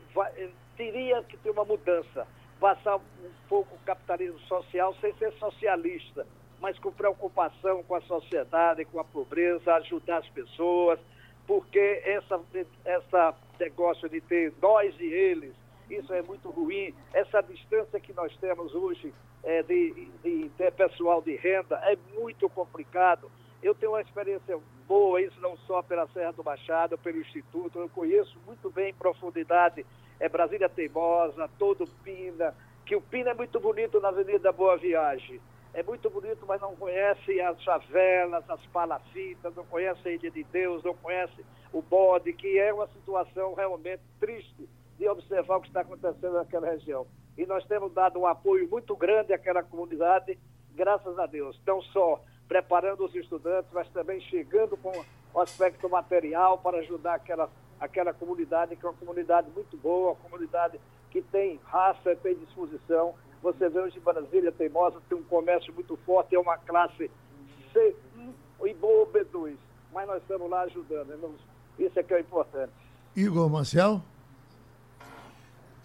[0.76, 2.26] teria que ter uma mudança,
[2.60, 3.02] passar um
[3.48, 6.24] pouco o capitalismo social sem ser socialista
[6.60, 10.98] mas com preocupação com a sociedade, com a pobreza, ajudar as pessoas,
[11.46, 12.40] porque essa,
[12.84, 15.54] essa negócio de ter nós e eles,
[15.90, 16.94] isso é muito ruim.
[17.12, 22.48] Essa distância que nós temos hoje é, de, de, de pessoal de renda é muito
[22.48, 23.30] complicado.
[23.62, 27.88] Eu tenho uma experiência boa, isso não só pela Serra do Machado, pelo Instituto, eu
[27.88, 29.84] conheço muito bem em profundidade
[30.20, 32.52] é Brasília Teimosa, todo Pina,
[32.84, 35.40] que o Pina é muito bonito na Avenida Boa Viagem
[35.74, 40.42] é muito bonito, mas não conhece as favelas, as palafitas, não conhece a Ilha de
[40.44, 45.68] Deus, não conhece o bode, que é uma situação realmente triste de observar o que
[45.68, 47.06] está acontecendo naquela região.
[47.36, 50.38] E nós temos dado um apoio muito grande àquela comunidade,
[50.74, 51.60] graças a Deus.
[51.66, 54.92] Não só preparando os estudantes, mas também chegando com
[55.34, 60.16] o aspecto material para ajudar aquela, aquela comunidade, que é uma comunidade muito boa, uma
[60.16, 60.80] comunidade
[61.10, 66.34] que tem raça, tem disposição você vê hoje Brasília Teimosa tem um comércio muito forte,
[66.34, 67.10] é uma classe
[67.72, 67.96] C
[68.64, 69.56] e boa B2.
[69.92, 71.08] Mas nós estamos lá ajudando.
[71.08, 71.28] Né?
[71.78, 72.72] Isso é que é importante.
[73.16, 74.02] Igor Marcel?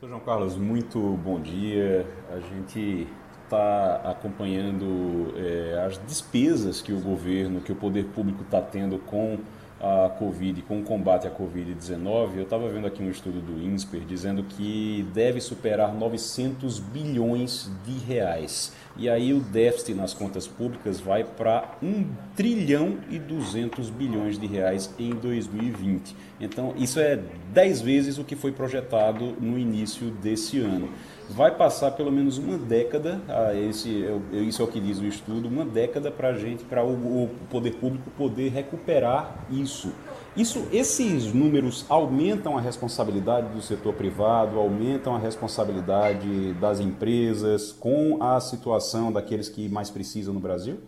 [0.08, 2.06] João Carlos, muito bom dia.
[2.30, 3.08] A gente
[3.44, 9.40] está acompanhando é, as despesas que o governo, que o poder público está tendo com
[9.80, 14.02] a Covid, com o combate à Covid-19, eu estava vendo aqui um estudo do INSPER
[14.02, 18.74] dizendo que deve superar 900 bilhões de reais.
[18.96, 24.46] E aí o déficit nas contas públicas vai para 1 trilhão e 200 bilhões de
[24.46, 26.16] reais em 2020.
[26.40, 27.20] Então, isso é
[27.52, 30.90] 10 vezes o que foi projetado no início desse ano
[31.30, 35.48] vai passar pelo menos uma década, ah, esse, isso é o que diz o estudo,
[35.48, 39.94] uma década para a gente, para o, o, poder público poder recuperar isso.
[40.36, 48.18] Isso, esses números aumentam a responsabilidade do setor privado, aumentam a responsabilidade das empresas com
[48.22, 50.80] a situação daqueles que mais precisam no Brasil?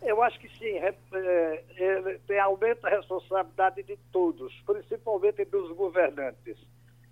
[0.00, 0.94] Eu acho que sim, é,
[2.28, 6.56] é, aumenta a responsabilidade de todos, principalmente dos governantes.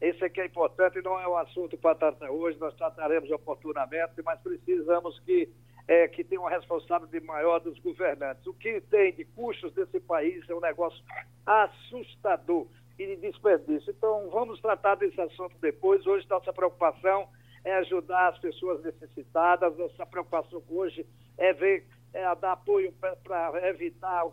[0.01, 4.41] Esse aqui é importante, não é um assunto para tratar hoje, nós trataremos oportunamente, mas
[4.41, 5.49] precisamos que,
[5.89, 8.47] é, que tenha uma responsabilidade maior dos governantes.
[8.47, 11.03] O que tem de custos desse país é um negócio
[11.47, 12.67] assustador
[12.99, 13.91] e de desperdício.
[13.91, 16.07] Então, vamos tratar desse assunto depois.
[16.07, 17.27] Hoje, nossa preocupação
[17.65, 21.07] é ajudar as pessoas necessitadas, nossa preocupação hoje
[21.39, 22.93] é ver, é dar apoio
[23.25, 24.25] para evitar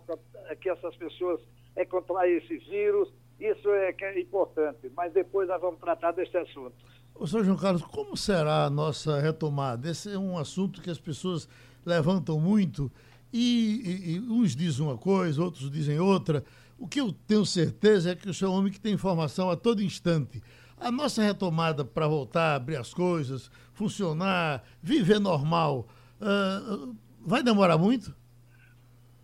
[0.60, 1.42] que essas pessoas
[1.76, 1.88] é,
[2.28, 6.76] esse vírus isso é que é importante, mas depois nós vamos tratar desse assunto.
[7.18, 9.90] Ô, senhor João Carlos, como será a nossa retomada?
[9.90, 11.48] Esse é um assunto que as pessoas
[11.86, 12.92] levantam muito
[13.32, 16.44] e, e, e uns dizem uma coisa, outros dizem outra.
[16.78, 19.50] O que eu tenho certeza é que o senhor é um homem que tem informação
[19.50, 20.44] a todo instante.
[20.78, 25.88] A nossa retomada para voltar a abrir as coisas, funcionar, viver normal,
[26.20, 28.14] uh, vai demorar muito?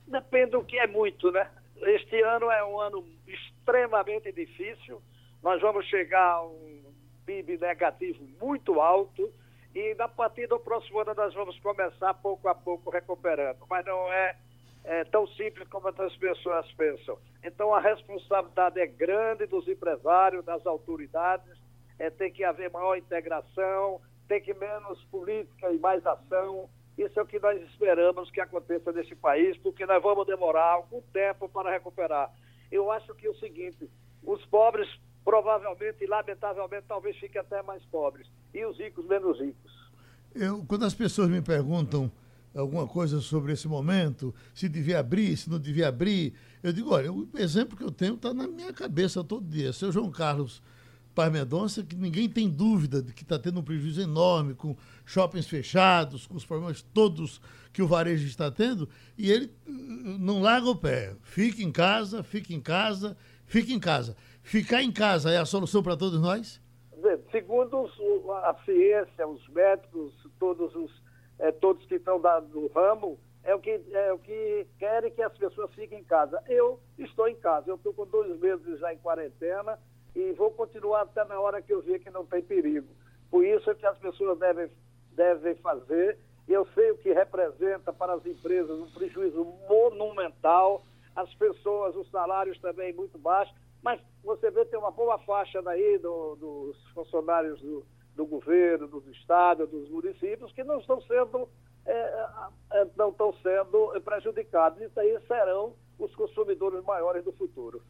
[0.07, 1.45] Depende do que é muito, né?
[1.75, 5.01] Este ano é um ano extremamente difícil.
[5.43, 6.90] Nós vamos chegar a um
[7.31, 9.31] PIB negativo muito alto
[9.73, 13.59] e a partir do próximo ano nós vamos começar pouco a pouco recuperando.
[13.69, 14.35] Mas não é,
[14.83, 17.17] é tão simples como as pessoas pensam.
[17.41, 21.57] Então a responsabilidade é grande dos empresários, das autoridades,
[21.97, 26.69] é, tem que haver maior integração, tem que menos política e mais ação.
[26.97, 31.01] Isso é o que nós esperamos que aconteça nesse país, porque nós vamos demorar algum
[31.13, 32.29] tempo para recuperar.
[32.69, 33.89] Eu acho que é o seguinte,
[34.21, 34.87] os pobres
[35.23, 39.91] provavelmente e lamentavelmente talvez fiquem até mais pobres e os ricos menos ricos.
[40.33, 42.11] Eu, quando as pessoas me perguntam
[42.55, 47.11] alguma coisa sobre esse momento, se devia abrir, se não devia abrir, eu digo, olha,
[47.11, 49.73] o exemplo que eu tenho está na minha cabeça todo dia.
[49.73, 50.61] Seu João Carlos
[51.13, 55.47] Paz Mendonça, que ninguém tem dúvida de que está tendo um prejuízo enorme com shoppings
[55.47, 57.41] fechados, com os problemas todos
[57.73, 61.15] que o varejo está tendo, e ele não larga o pé.
[61.21, 64.15] Fique em casa, fique em casa, fique em casa.
[64.43, 66.61] Ficar em casa é a solução para todos nós?
[67.31, 67.89] Segundo
[68.43, 70.91] a ciência, os médicos, todos os
[71.39, 72.21] é, todos que estão
[72.53, 76.41] no ramo, é o que é o que querem que as pessoas fiquem em casa.
[76.47, 79.79] Eu estou em casa, eu estou com dois meses já em quarentena
[80.15, 82.87] e vou continuar até na hora que eu ver que não tem perigo.
[83.29, 84.69] Por isso é que as pessoas devem,
[85.13, 86.19] devem fazer.
[86.47, 92.59] Eu sei o que representa para as empresas um prejuízo monumental, as pessoas, os salários
[92.59, 97.83] também muito baixos, mas você vê tem uma boa faixa daí do, dos funcionários do,
[98.15, 101.47] do governo, dos estados, dos municípios, que não estão sendo,
[101.85, 102.27] é,
[102.73, 104.79] é, não estão sendo prejudicados.
[104.81, 107.81] Isso aí serão os consumidores maiores do futuro.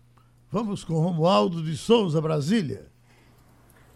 [0.50, 2.88] Vamos com Romualdo de Souza, Brasília.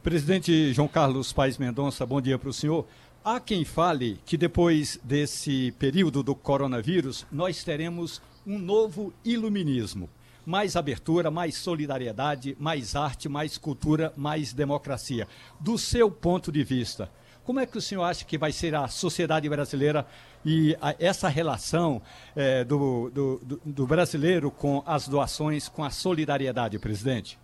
[0.02, 2.86] Presidente João Carlos Paes Mendonça, bom dia para o senhor.
[3.24, 10.08] Há quem fale que depois desse período do coronavírus, nós teremos um novo iluminismo.
[10.46, 15.28] Mais abertura, mais solidariedade, mais arte, mais cultura, mais democracia.
[15.60, 17.10] Do seu ponto de vista,
[17.46, 20.08] como é que o senhor acha que vai ser a sociedade brasileira
[20.44, 22.02] e a, essa relação
[22.36, 27.40] é, do, do, do, brasileiro com as doações, com a solidariedade, presidente?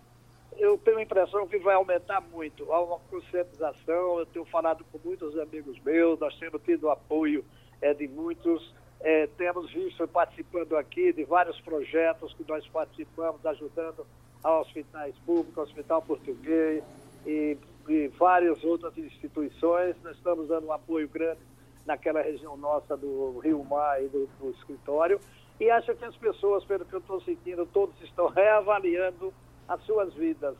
[0.58, 2.72] Eu tenho a impressão que vai aumentar muito.
[2.72, 7.44] Há uma conscientização, eu tenho falado com muitos amigos meus, nós temos tido apoio
[7.80, 8.74] é, de muitos.
[9.02, 14.06] É, temos visto participando aqui de vários projetos que nós participamos, ajudando
[14.44, 16.82] a hospitais públicos, Hospital Português
[17.26, 17.56] e
[17.88, 19.96] e várias outras instituições.
[20.02, 21.40] Nós estamos dando um apoio grande
[21.86, 25.20] naquela região nossa do Rio Mar e do, do escritório.
[25.60, 29.32] E acho que as pessoas, pelo que eu estou sentindo, todos estão reavaliando
[29.68, 30.56] as suas vidas.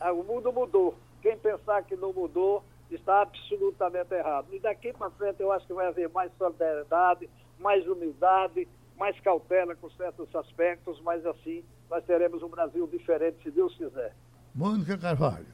[0.00, 0.94] Ah, o mundo mudou.
[1.22, 4.46] Quem pensar que não mudou está absolutamente errado.
[4.52, 7.28] E daqui para frente eu acho que vai haver mais solidariedade,
[7.58, 8.66] mais humildade,
[8.98, 14.14] mais cautela com certos aspectos, mas assim nós teremos um Brasil diferente, se Deus quiser.
[14.54, 15.46] Mônica Carvalho.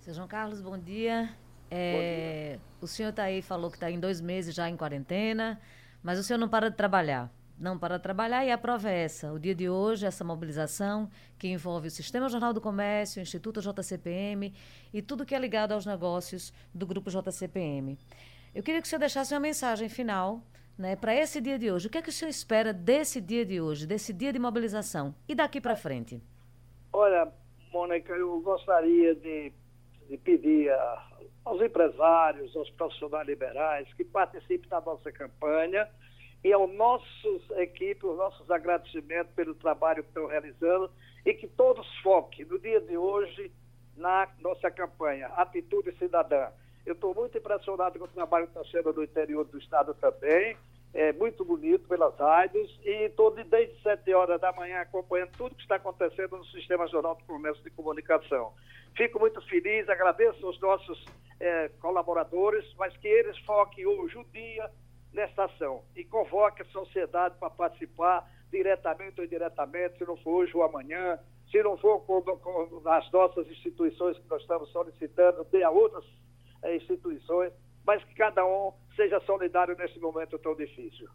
[0.00, 1.28] Seu João Carlos, bom dia.
[1.70, 2.60] É, bom dia.
[2.80, 5.60] O senhor está aí, falou que está em dois meses já em quarentena,
[6.02, 7.30] mas o senhor não para de trabalhar.
[7.58, 9.32] não para trabalhar e a prova é essa.
[9.32, 13.60] O dia de hoje, essa mobilização que envolve o Sistema Jornal do Comércio, o Instituto
[13.60, 14.54] JCPM
[14.94, 17.98] e tudo que é ligado aos negócios do Grupo JCPM.
[18.54, 20.40] Eu queria que o senhor deixasse uma mensagem final
[20.78, 21.88] né, para esse dia de hoje.
[21.88, 25.14] O que é que o senhor espera desse dia de hoje, desse dia de mobilização
[25.28, 26.22] e daqui para frente?
[26.92, 27.30] Olha,
[27.72, 29.52] Mônica, eu gostaria de,
[30.08, 31.08] de pedir a,
[31.44, 35.88] aos empresários, aos profissionais liberais que participem da nossa campanha
[36.44, 40.90] e aos nossos equipes, os nossos agradecimentos pelo trabalho que estão realizando
[41.26, 43.50] e que todos foquem no dia de hoje
[43.96, 46.48] na nossa campanha Atitude Cidadã.
[46.88, 50.56] Eu estou muito impressionado com o trabalho que está sendo no interior do estado também.
[50.94, 55.60] É muito bonito pelas rádios e estou desde 7 horas da manhã acompanhando tudo que
[55.60, 58.54] está acontecendo no Sistema Jornal do Comércio de Comunicação.
[58.96, 61.04] Fico muito feliz, agradeço aos nossos
[61.38, 64.70] é, colaboradores, mas que eles foquem hoje o dia
[65.12, 70.56] nesta ação e convoque a sociedade para participar diretamente ou indiretamente, se não for hoje
[70.56, 71.18] ou amanhã,
[71.50, 76.02] se não for com, com as nossas instituições que nós estamos solicitando, dê a outras
[76.64, 77.52] instituições,
[77.86, 81.08] mas que cada um seja solidário nesse momento tão difícil.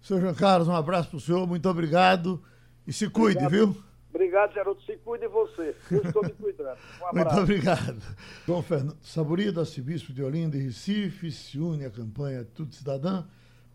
[0.00, 2.42] Senhor João Carlos, um abraço para o senhor, muito obrigado
[2.86, 3.74] e se cuide, obrigado.
[3.74, 3.88] viu?
[4.10, 4.80] Obrigado, Geraldo.
[4.82, 5.76] Se cuide você.
[5.90, 6.78] Eu estou me cuidando.
[7.12, 8.02] Um Muito obrigado.
[8.46, 13.24] João Fernando Saburido, arcebispo de Olinda e Recife, se une à campanha Tudo Cidadã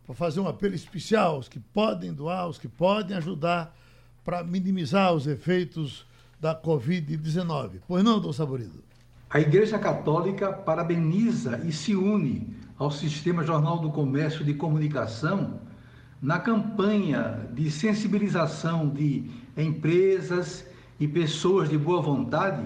[0.05, 3.75] para fazer um apelo especial aos que podem doar, aos que podem ajudar
[4.23, 6.05] para minimizar os efeitos
[6.39, 7.81] da Covid-19.
[7.87, 8.83] Pois não, Dom Saborido?
[9.33, 15.59] A Igreja Católica parabeniza e se une ao Sistema Jornal do Comércio de Comunicação
[16.21, 20.63] na campanha de sensibilização de empresas
[20.99, 22.63] e pessoas de boa vontade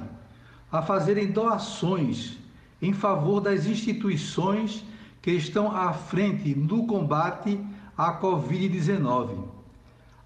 [0.69, 2.37] a fazerem doações
[2.81, 4.83] em favor das instituições
[5.21, 7.57] que estão à frente no combate
[7.97, 9.45] à Covid-19.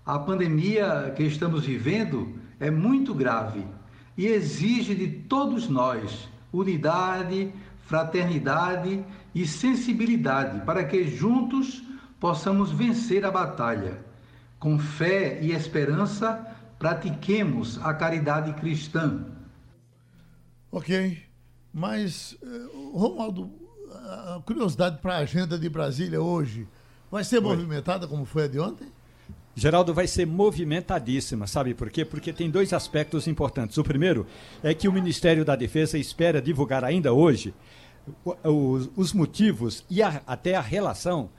[0.04, 3.64] A pandemia que estamos vivendo é muito grave
[4.18, 7.54] e exige de todos nós unidade,
[7.86, 9.04] fraternidade
[9.34, 11.82] e sensibilidade para que juntos
[12.20, 14.04] possamos vencer a batalha.
[14.60, 16.46] Com fé e esperança,
[16.78, 19.26] pratiquemos a caridade cristã.
[20.72, 21.24] Ok,
[21.74, 22.48] mas, eh,
[22.94, 23.52] Romualdo,
[23.92, 26.68] a curiosidade para a agenda de Brasília hoje
[27.10, 28.88] vai ser movimentada como foi a de ontem?
[29.56, 32.06] Geraldo vai ser movimentadíssima, sabe por quê?
[32.06, 33.78] Porque tem dois aspectos importantes.
[33.78, 34.26] O primeiro
[34.64, 37.54] é que o Ministério da Defesa espera divulgar ainda hoje
[38.44, 41.30] os, os motivos e a, até a relação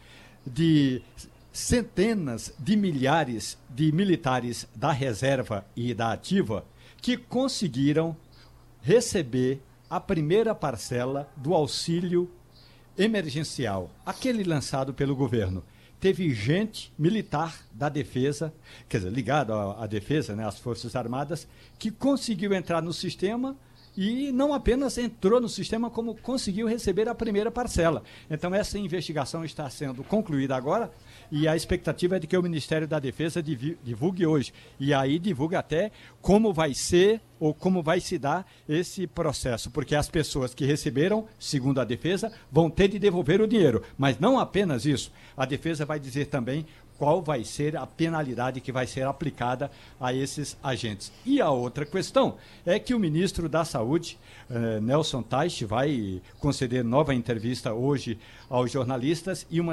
[0.46, 1.02] de
[1.52, 6.64] centenas de milhares de militares da reserva e da ativa
[7.00, 8.16] que conseguiram
[8.80, 12.30] receber a primeira parcela do auxílio
[12.96, 15.62] emergencial, aquele lançado pelo governo.
[16.02, 18.52] Teve gente militar da defesa,
[18.88, 21.46] quer dizer, ligado à, defesa, né, às Forças Armadas,
[21.78, 23.56] que conseguiu entrar no sistema
[23.96, 28.02] e não apenas entrou no sistema, como conseguiu receber a primeira parcela.
[28.28, 30.90] Então, essa investigação está sendo concluída agora
[31.34, 34.52] e a expectativa é de que o Ministério da Defesa divulgue hoje.
[34.78, 39.96] E aí divulgue até como vai ser ou como vai se dar esse processo, porque
[39.96, 43.82] as pessoas que receberam, segundo a defesa, vão ter de devolver o dinheiro.
[43.98, 46.66] Mas não apenas isso, a defesa vai dizer também
[47.02, 49.68] qual vai ser a penalidade que vai ser aplicada
[50.00, 51.10] a esses agentes.
[51.26, 54.16] E a outra questão é que o ministro da Saúde,
[54.48, 58.16] eh, Nelson Teich, vai conceder nova entrevista hoje
[58.48, 59.66] aos jornalistas e um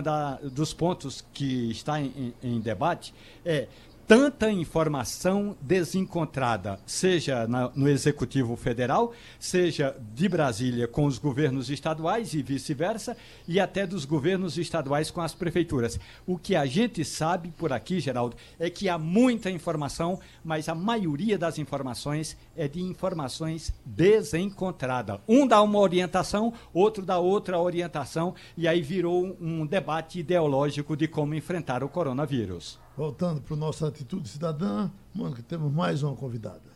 [0.51, 3.13] dos pontos que está em, em debate
[3.45, 3.67] é
[4.09, 12.33] tanta informação desencontrada, seja na, no Executivo Federal, seja de Brasília com os governos estaduais
[12.33, 13.15] e vice-versa,
[13.47, 15.99] e até dos governos estaduais com as prefeituras.
[16.25, 20.73] O que a gente sabe por aqui, Geraldo, é que há muita informação, mas a
[20.73, 25.19] maioria das informações é de informações desencontradas.
[25.27, 31.07] Um dá uma orientação, outro dá outra orientação, e aí virou um debate ideológico de
[31.07, 32.79] como enfrentar o coronavírus.
[32.99, 36.69] Voltando para o nosso Atitude Cidadã, Mônica, temos mais uma convidada.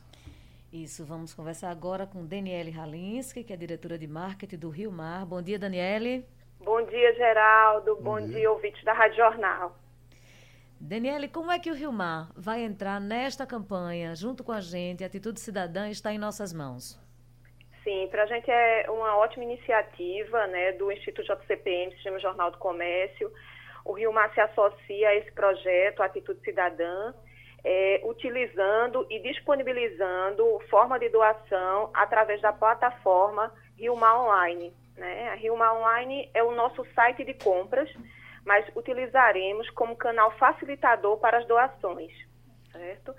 [0.72, 5.26] Isso, vamos conversar agora com Daniele Halinski, que é diretora de marketing do Rio Mar.
[5.26, 6.26] Bom dia, Daniele.
[6.62, 7.98] Bom dia, Geraldo.
[7.98, 8.38] Bom, Bom dia.
[8.38, 9.78] dia, ouvintes da Rádio Jornal.
[10.80, 15.04] Daniele, como é que o Rio Mar vai entrar nesta campanha junto com a gente?
[15.04, 16.98] A Atitude Cidadã está em nossas mãos.
[17.84, 22.60] Sim, para a gente é uma ótima iniciativa né, do Instituto JCPM, Sistema Jornal do
[22.60, 23.30] Comércio,
[23.86, 27.14] o Rio Mar se associa a esse projeto, Atitude Cidadã,
[27.64, 34.74] é, utilizando e disponibilizando forma de doação através da plataforma Rio Mar Online.
[34.98, 35.30] Né?
[35.30, 37.90] A Rio Mar Online é o nosso site de compras,
[38.46, 42.12] mas utilizaremos como canal facilitador para as doações,
[42.72, 43.16] certo?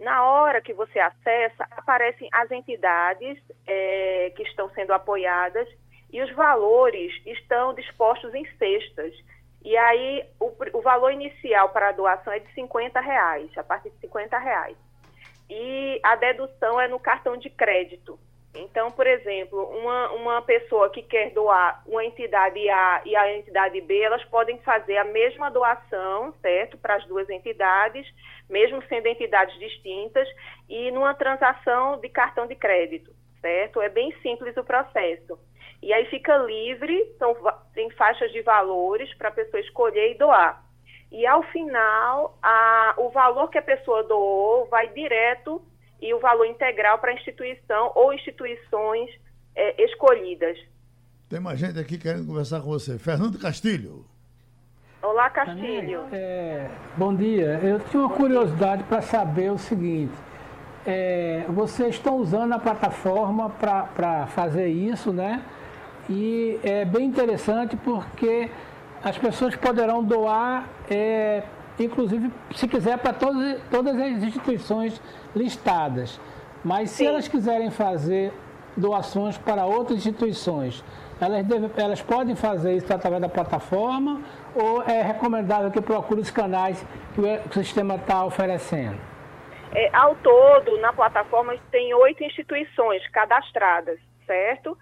[0.00, 5.68] Na hora que você acessa, aparecem as entidades é, que estão sendo apoiadas
[6.10, 9.14] e os valores estão dispostos em cestas.
[9.66, 13.90] E aí, o, o valor inicial para a doação é de 50 reais, a partir
[13.90, 14.76] de 50 reais.
[15.50, 18.16] E a dedução é no cartão de crédito.
[18.54, 23.80] Então, por exemplo, uma, uma pessoa que quer doar uma entidade A e a entidade
[23.80, 28.06] B, elas podem fazer a mesma doação, certo, para as duas entidades,
[28.48, 30.28] mesmo sendo entidades distintas,
[30.68, 33.10] e numa transação de cartão de crédito,
[33.40, 33.82] certo?
[33.82, 35.36] É bem simples o processo.
[35.82, 37.36] E aí fica livre, são,
[37.74, 40.64] tem faixas de valores para a pessoa escolher e doar.
[41.12, 45.62] E ao final, a, o valor que a pessoa doou vai direto
[46.00, 49.10] e o valor integral para a instituição ou instituições
[49.54, 50.58] é, escolhidas.
[51.28, 52.98] Tem mais gente aqui querendo conversar com você.
[52.98, 54.04] Fernando Castilho.
[55.02, 56.06] Olá, Castilho.
[56.12, 57.60] É, bom dia.
[57.62, 60.14] Eu tinha uma curiosidade para saber o seguinte.
[60.84, 65.44] É, vocês estão usando a plataforma para fazer isso, né?
[66.08, 68.50] E é bem interessante porque
[69.02, 71.42] as pessoas poderão doar, é,
[71.78, 75.00] inclusive, se quiser, para todas, todas as instituições
[75.34, 76.20] listadas.
[76.64, 77.06] Mas se Sim.
[77.06, 78.32] elas quiserem fazer
[78.76, 80.84] doações para outras instituições,
[81.20, 84.20] elas, deve, elas podem fazer isso através da plataforma
[84.54, 86.84] ou é recomendável que procure os canais
[87.14, 88.98] que o sistema está oferecendo?
[89.74, 94.76] É, ao todo, na plataforma, tem oito instituições cadastradas, certo?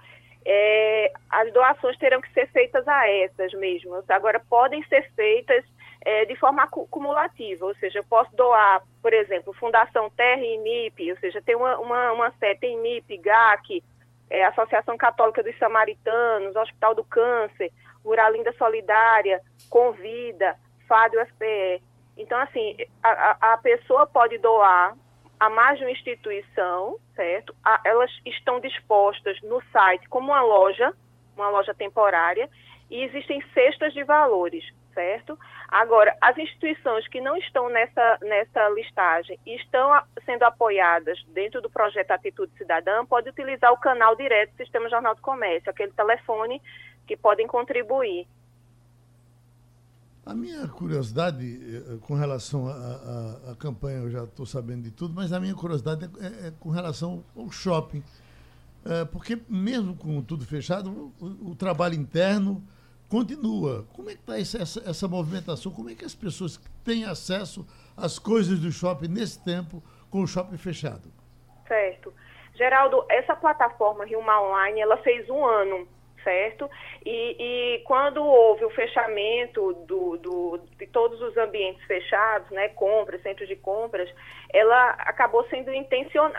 [0.47, 4.03] É, as doações terão que ser feitas a essas mesmo.
[4.09, 5.65] Agora, podem ser feitas
[6.05, 11.13] é, de forma cumulativa, ou seja, eu posso doar, por exemplo, Fundação Terra e MIP,
[11.13, 13.83] ou seja, tem uma, uma, uma série, tem MIP, GAC,
[14.29, 17.73] é, Associação Católica dos Samaritanos, Hospital do Câncer,
[18.05, 19.41] Muralinda Solidária,
[19.71, 21.83] Convida, FAD UFPE.
[22.19, 24.95] Então, assim, a, a pessoa pode doar
[25.39, 27.55] a mais de uma instituição, certo?
[27.65, 30.93] A, elas estão dispostas no site como uma loja,
[31.37, 32.49] uma loja temporária,
[32.91, 34.65] e existem cestas de valores
[34.95, 35.39] certo?
[35.69, 39.91] Agora, as instituições que não estão nessa, nessa listagem e estão
[40.25, 45.15] sendo apoiadas dentro do projeto Atitude Cidadã, podem utilizar o canal direto do Sistema Jornal
[45.15, 46.63] do Comércio, aquele telefone
[47.07, 48.27] que podem contribuir.
[50.27, 55.33] A minha curiosidade eh, com relação à campanha, eu já estou sabendo de tudo, mas
[55.33, 58.03] a minha curiosidade é, é, é com relação ao shopping.
[58.87, 62.63] É, porque mesmo com tudo fechado, o, o trabalho interno
[63.09, 63.87] continua.
[63.93, 65.73] Como é que está essa, essa movimentação?
[65.73, 67.67] Como é que as pessoas têm acesso
[67.97, 71.11] às coisas do shopping nesse tempo com o shopping fechado?
[71.69, 72.13] Certo.
[72.55, 75.89] Geraldo, essa plataforma Rio Online, ela fez um ano
[76.25, 76.69] certo?
[77.05, 83.23] E, e quando houve o fechamento do, do, de todos os ambientes fechados, né, compras,
[83.23, 84.11] centros de compras,
[84.53, 85.71] ela acabou sendo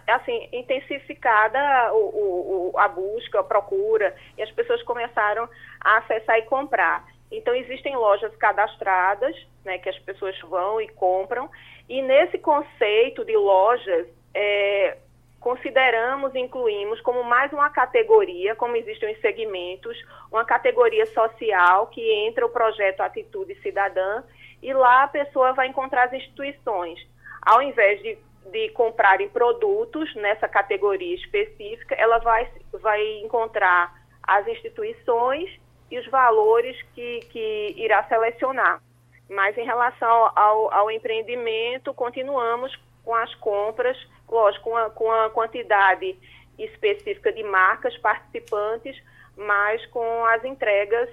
[0.07, 5.47] assim, intensificada o, o, a busca, a procura, e as pessoas começaram
[5.79, 7.05] a acessar e comprar.
[7.31, 11.49] Então, existem lojas cadastradas, né, que as pessoas vão e compram,
[11.87, 14.97] e nesse conceito de lojas, é,
[15.45, 19.95] consideramos e incluímos como mais uma categoria, como existem os segmentos,
[20.31, 24.23] uma categoria social que entra o projeto Atitude Cidadã
[24.59, 26.99] e lá a pessoa vai encontrar as instituições.
[27.43, 28.17] Ao invés de,
[28.51, 32.49] de comprarem produtos nessa categoria específica, ela vai,
[32.81, 33.93] vai encontrar
[34.23, 35.47] as instituições
[35.91, 38.81] e os valores que, que irá selecionar.
[39.29, 43.95] Mas em relação ao, ao empreendimento, continuamos com as compras
[44.29, 46.17] lógico, com a, com a quantidade
[46.57, 49.01] específica de marcas participantes,
[49.37, 51.09] mas com as entregas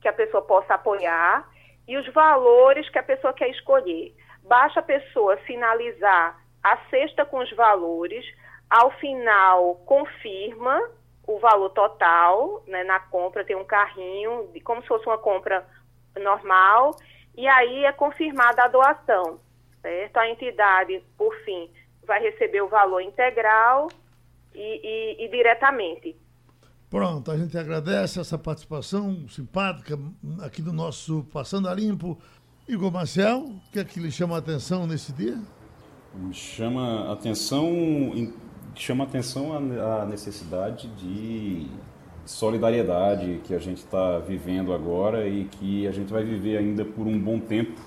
[0.00, 1.48] que a pessoa possa apoiar
[1.86, 4.14] e os valores que a pessoa quer escolher.
[4.42, 8.24] Basta a pessoa finalizar a cesta com os valores,
[8.70, 10.80] ao final confirma
[11.26, 15.66] o valor total, né, na compra tem um carrinho, como se fosse uma compra
[16.18, 16.96] normal,
[17.36, 19.40] e aí é confirmada a doação,
[19.82, 20.16] certo?
[20.16, 21.70] A entidade, por fim,
[22.04, 23.88] vai receber o valor integral
[24.54, 26.16] e, e, e diretamente.
[26.88, 29.96] Pronto, a gente agradece essa participação simpática
[30.44, 32.18] aqui do nosso Passando a Limpo.
[32.66, 35.38] Igor Marcel, o que é que lhe chama a atenção nesse dia?
[36.32, 37.64] Chama atenção,
[38.74, 41.66] chama atenção a, a necessidade de
[42.24, 47.06] solidariedade que a gente está vivendo agora e que a gente vai viver ainda por
[47.06, 47.80] um bom tempo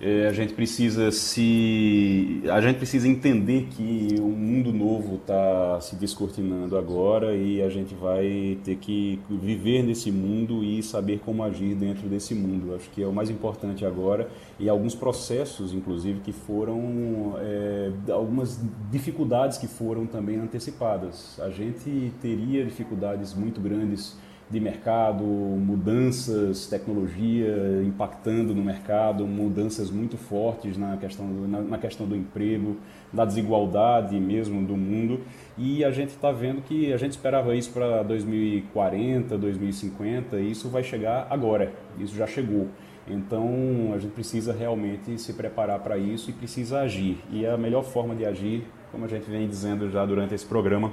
[0.00, 5.96] é, a gente precisa se a gente precisa entender que um mundo novo está se
[5.96, 11.74] descortinando agora e a gente vai ter que viver nesse mundo e saber como agir
[11.74, 12.76] dentro desse mundo.
[12.76, 18.60] Acho que é o mais importante agora e alguns processos inclusive que foram é, algumas
[18.92, 21.40] dificuldades que foram também antecipadas.
[21.40, 24.16] A gente teria dificuldades muito grandes
[24.50, 32.06] de mercado, mudanças, tecnologia impactando no mercado, mudanças muito fortes na questão, na, na questão
[32.06, 32.76] do emprego,
[33.12, 35.20] da desigualdade mesmo do mundo.
[35.56, 40.68] E a gente está vendo que a gente esperava isso para 2040, 2050, e isso
[40.68, 42.68] vai chegar agora, isso já chegou.
[43.06, 47.18] Então a gente precisa realmente se preparar para isso e precisa agir.
[47.30, 50.92] E a melhor forma de agir, como a gente vem dizendo já durante esse programa,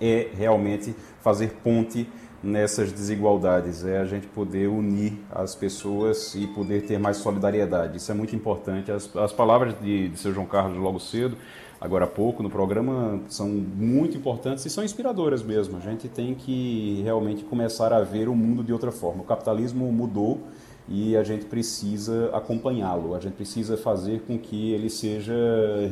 [0.00, 2.08] é realmente fazer ponte
[2.42, 7.98] nessas desigualdades, é a gente poder unir as pessoas e poder ter mais solidariedade.
[7.98, 8.90] Isso é muito importante.
[8.90, 11.36] As, as palavras de, de seu João Carlos logo cedo,
[11.80, 15.76] agora há pouco, no programa, são muito importantes e são inspiradoras mesmo.
[15.76, 19.22] A gente tem que realmente começar a ver o mundo de outra forma.
[19.22, 20.40] O capitalismo mudou
[20.88, 25.34] e a gente precisa acompanhá-lo, a gente precisa fazer com que ele seja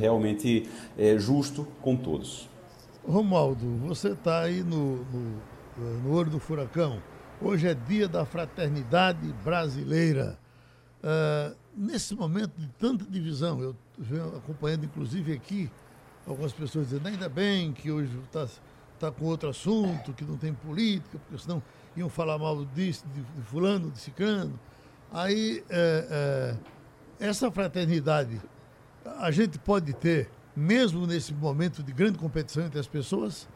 [0.00, 2.48] realmente é, justo com todos.
[3.06, 7.02] Romualdo, você está aí no, no no olho do furacão.
[7.40, 10.38] Hoje é dia da fraternidade brasileira.
[10.98, 15.70] Uh, nesse momento de tanta divisão, eu venho acompanhando inclusive aqui
[16.26, 18.46] algumas pessoas dizendo ainda bem que hoje está
[18.98, 21.62] tá com outro assunto, que não tem política, porque senão
[21.96, 24.58] iam falar mal disso, de, de fulano, de ciclano.
[25.12, 26.56] Aí, é,
[27.20, 28.40] é, essa fraternidade
[29.18, 33.48] a gente pode ter, mesmo nesse momento de grande competição entre as pessoas?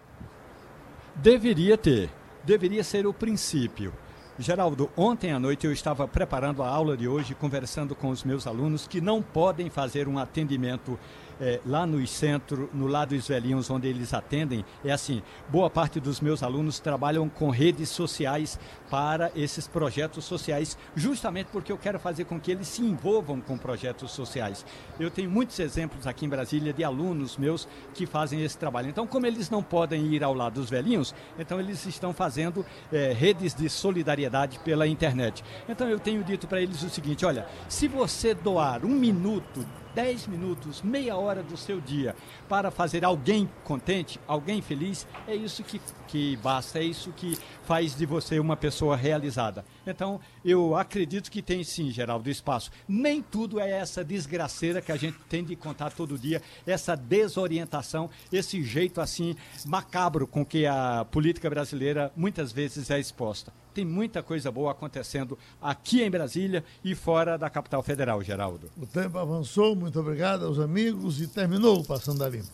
[1.14, 2.10] Deveria ter.
[2.44, 3.92] Deveria ser o princípio.
[4.38, 8.46] Geraldo, ontem à noite eu estava preparando a aula de hoje, conversando com os meus
[8.46, 10.98] alunos que não podem fazer um atendimento
[11.42, 15.98] é, lá no centro, no lado dos velhinhos, onde eles atendem, é assim: boa parte
[15.98, 21.98] dos meus alunos trabalham com redes sociais para esses projetos sociais, justamente porque eu quero
[21.98, 24.64] fazer com que eles se envolvam com projetos sociais.
[25.00, 28.88] Eu tenho muitos exemplos aqui em Brasília de alunos meus que fazem esse trabalho.
[28.88, 33.12] Então, como eles não podem ir ao lado dos velhinhos, então eles estão fazendo é,
[33.12, 35.42] redes de solidariedade pela internet.
[35.68, 40.26] Então, eu tenho dito para eles o seguinte: olha, se você doar um minuto 10
[40.26, 42.14] minutos, meia hora do seu dia
[42.48, 47.96] para fazer alguém contente, alguém feliz, é isso que, que basta, é isso que faz
[47.96, 49.64] de você uma pessoa realizada.
[49.86, 52.70] Então, eu acredito que tem sim, Geraldo, espaço.
[52.88, 58.08] Nem tudo é essa desgraceira que a gente tem de contar todo dia, essa desorientação,
[58.32, 63.52] esse jeito assim macabro com que a política brasileira muitas vezes é exposta.
[63.74, 68.70] Tem muita coisa boa acontecendo aqui em Brasília e fora da capital federal, Geraldo.
[68.76, 72.50] O tempo avançou, muito obrigado aos amigos e terminou o Passando a Limpo.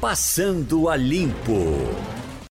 [0.00, 1.52] Passando a Limpo.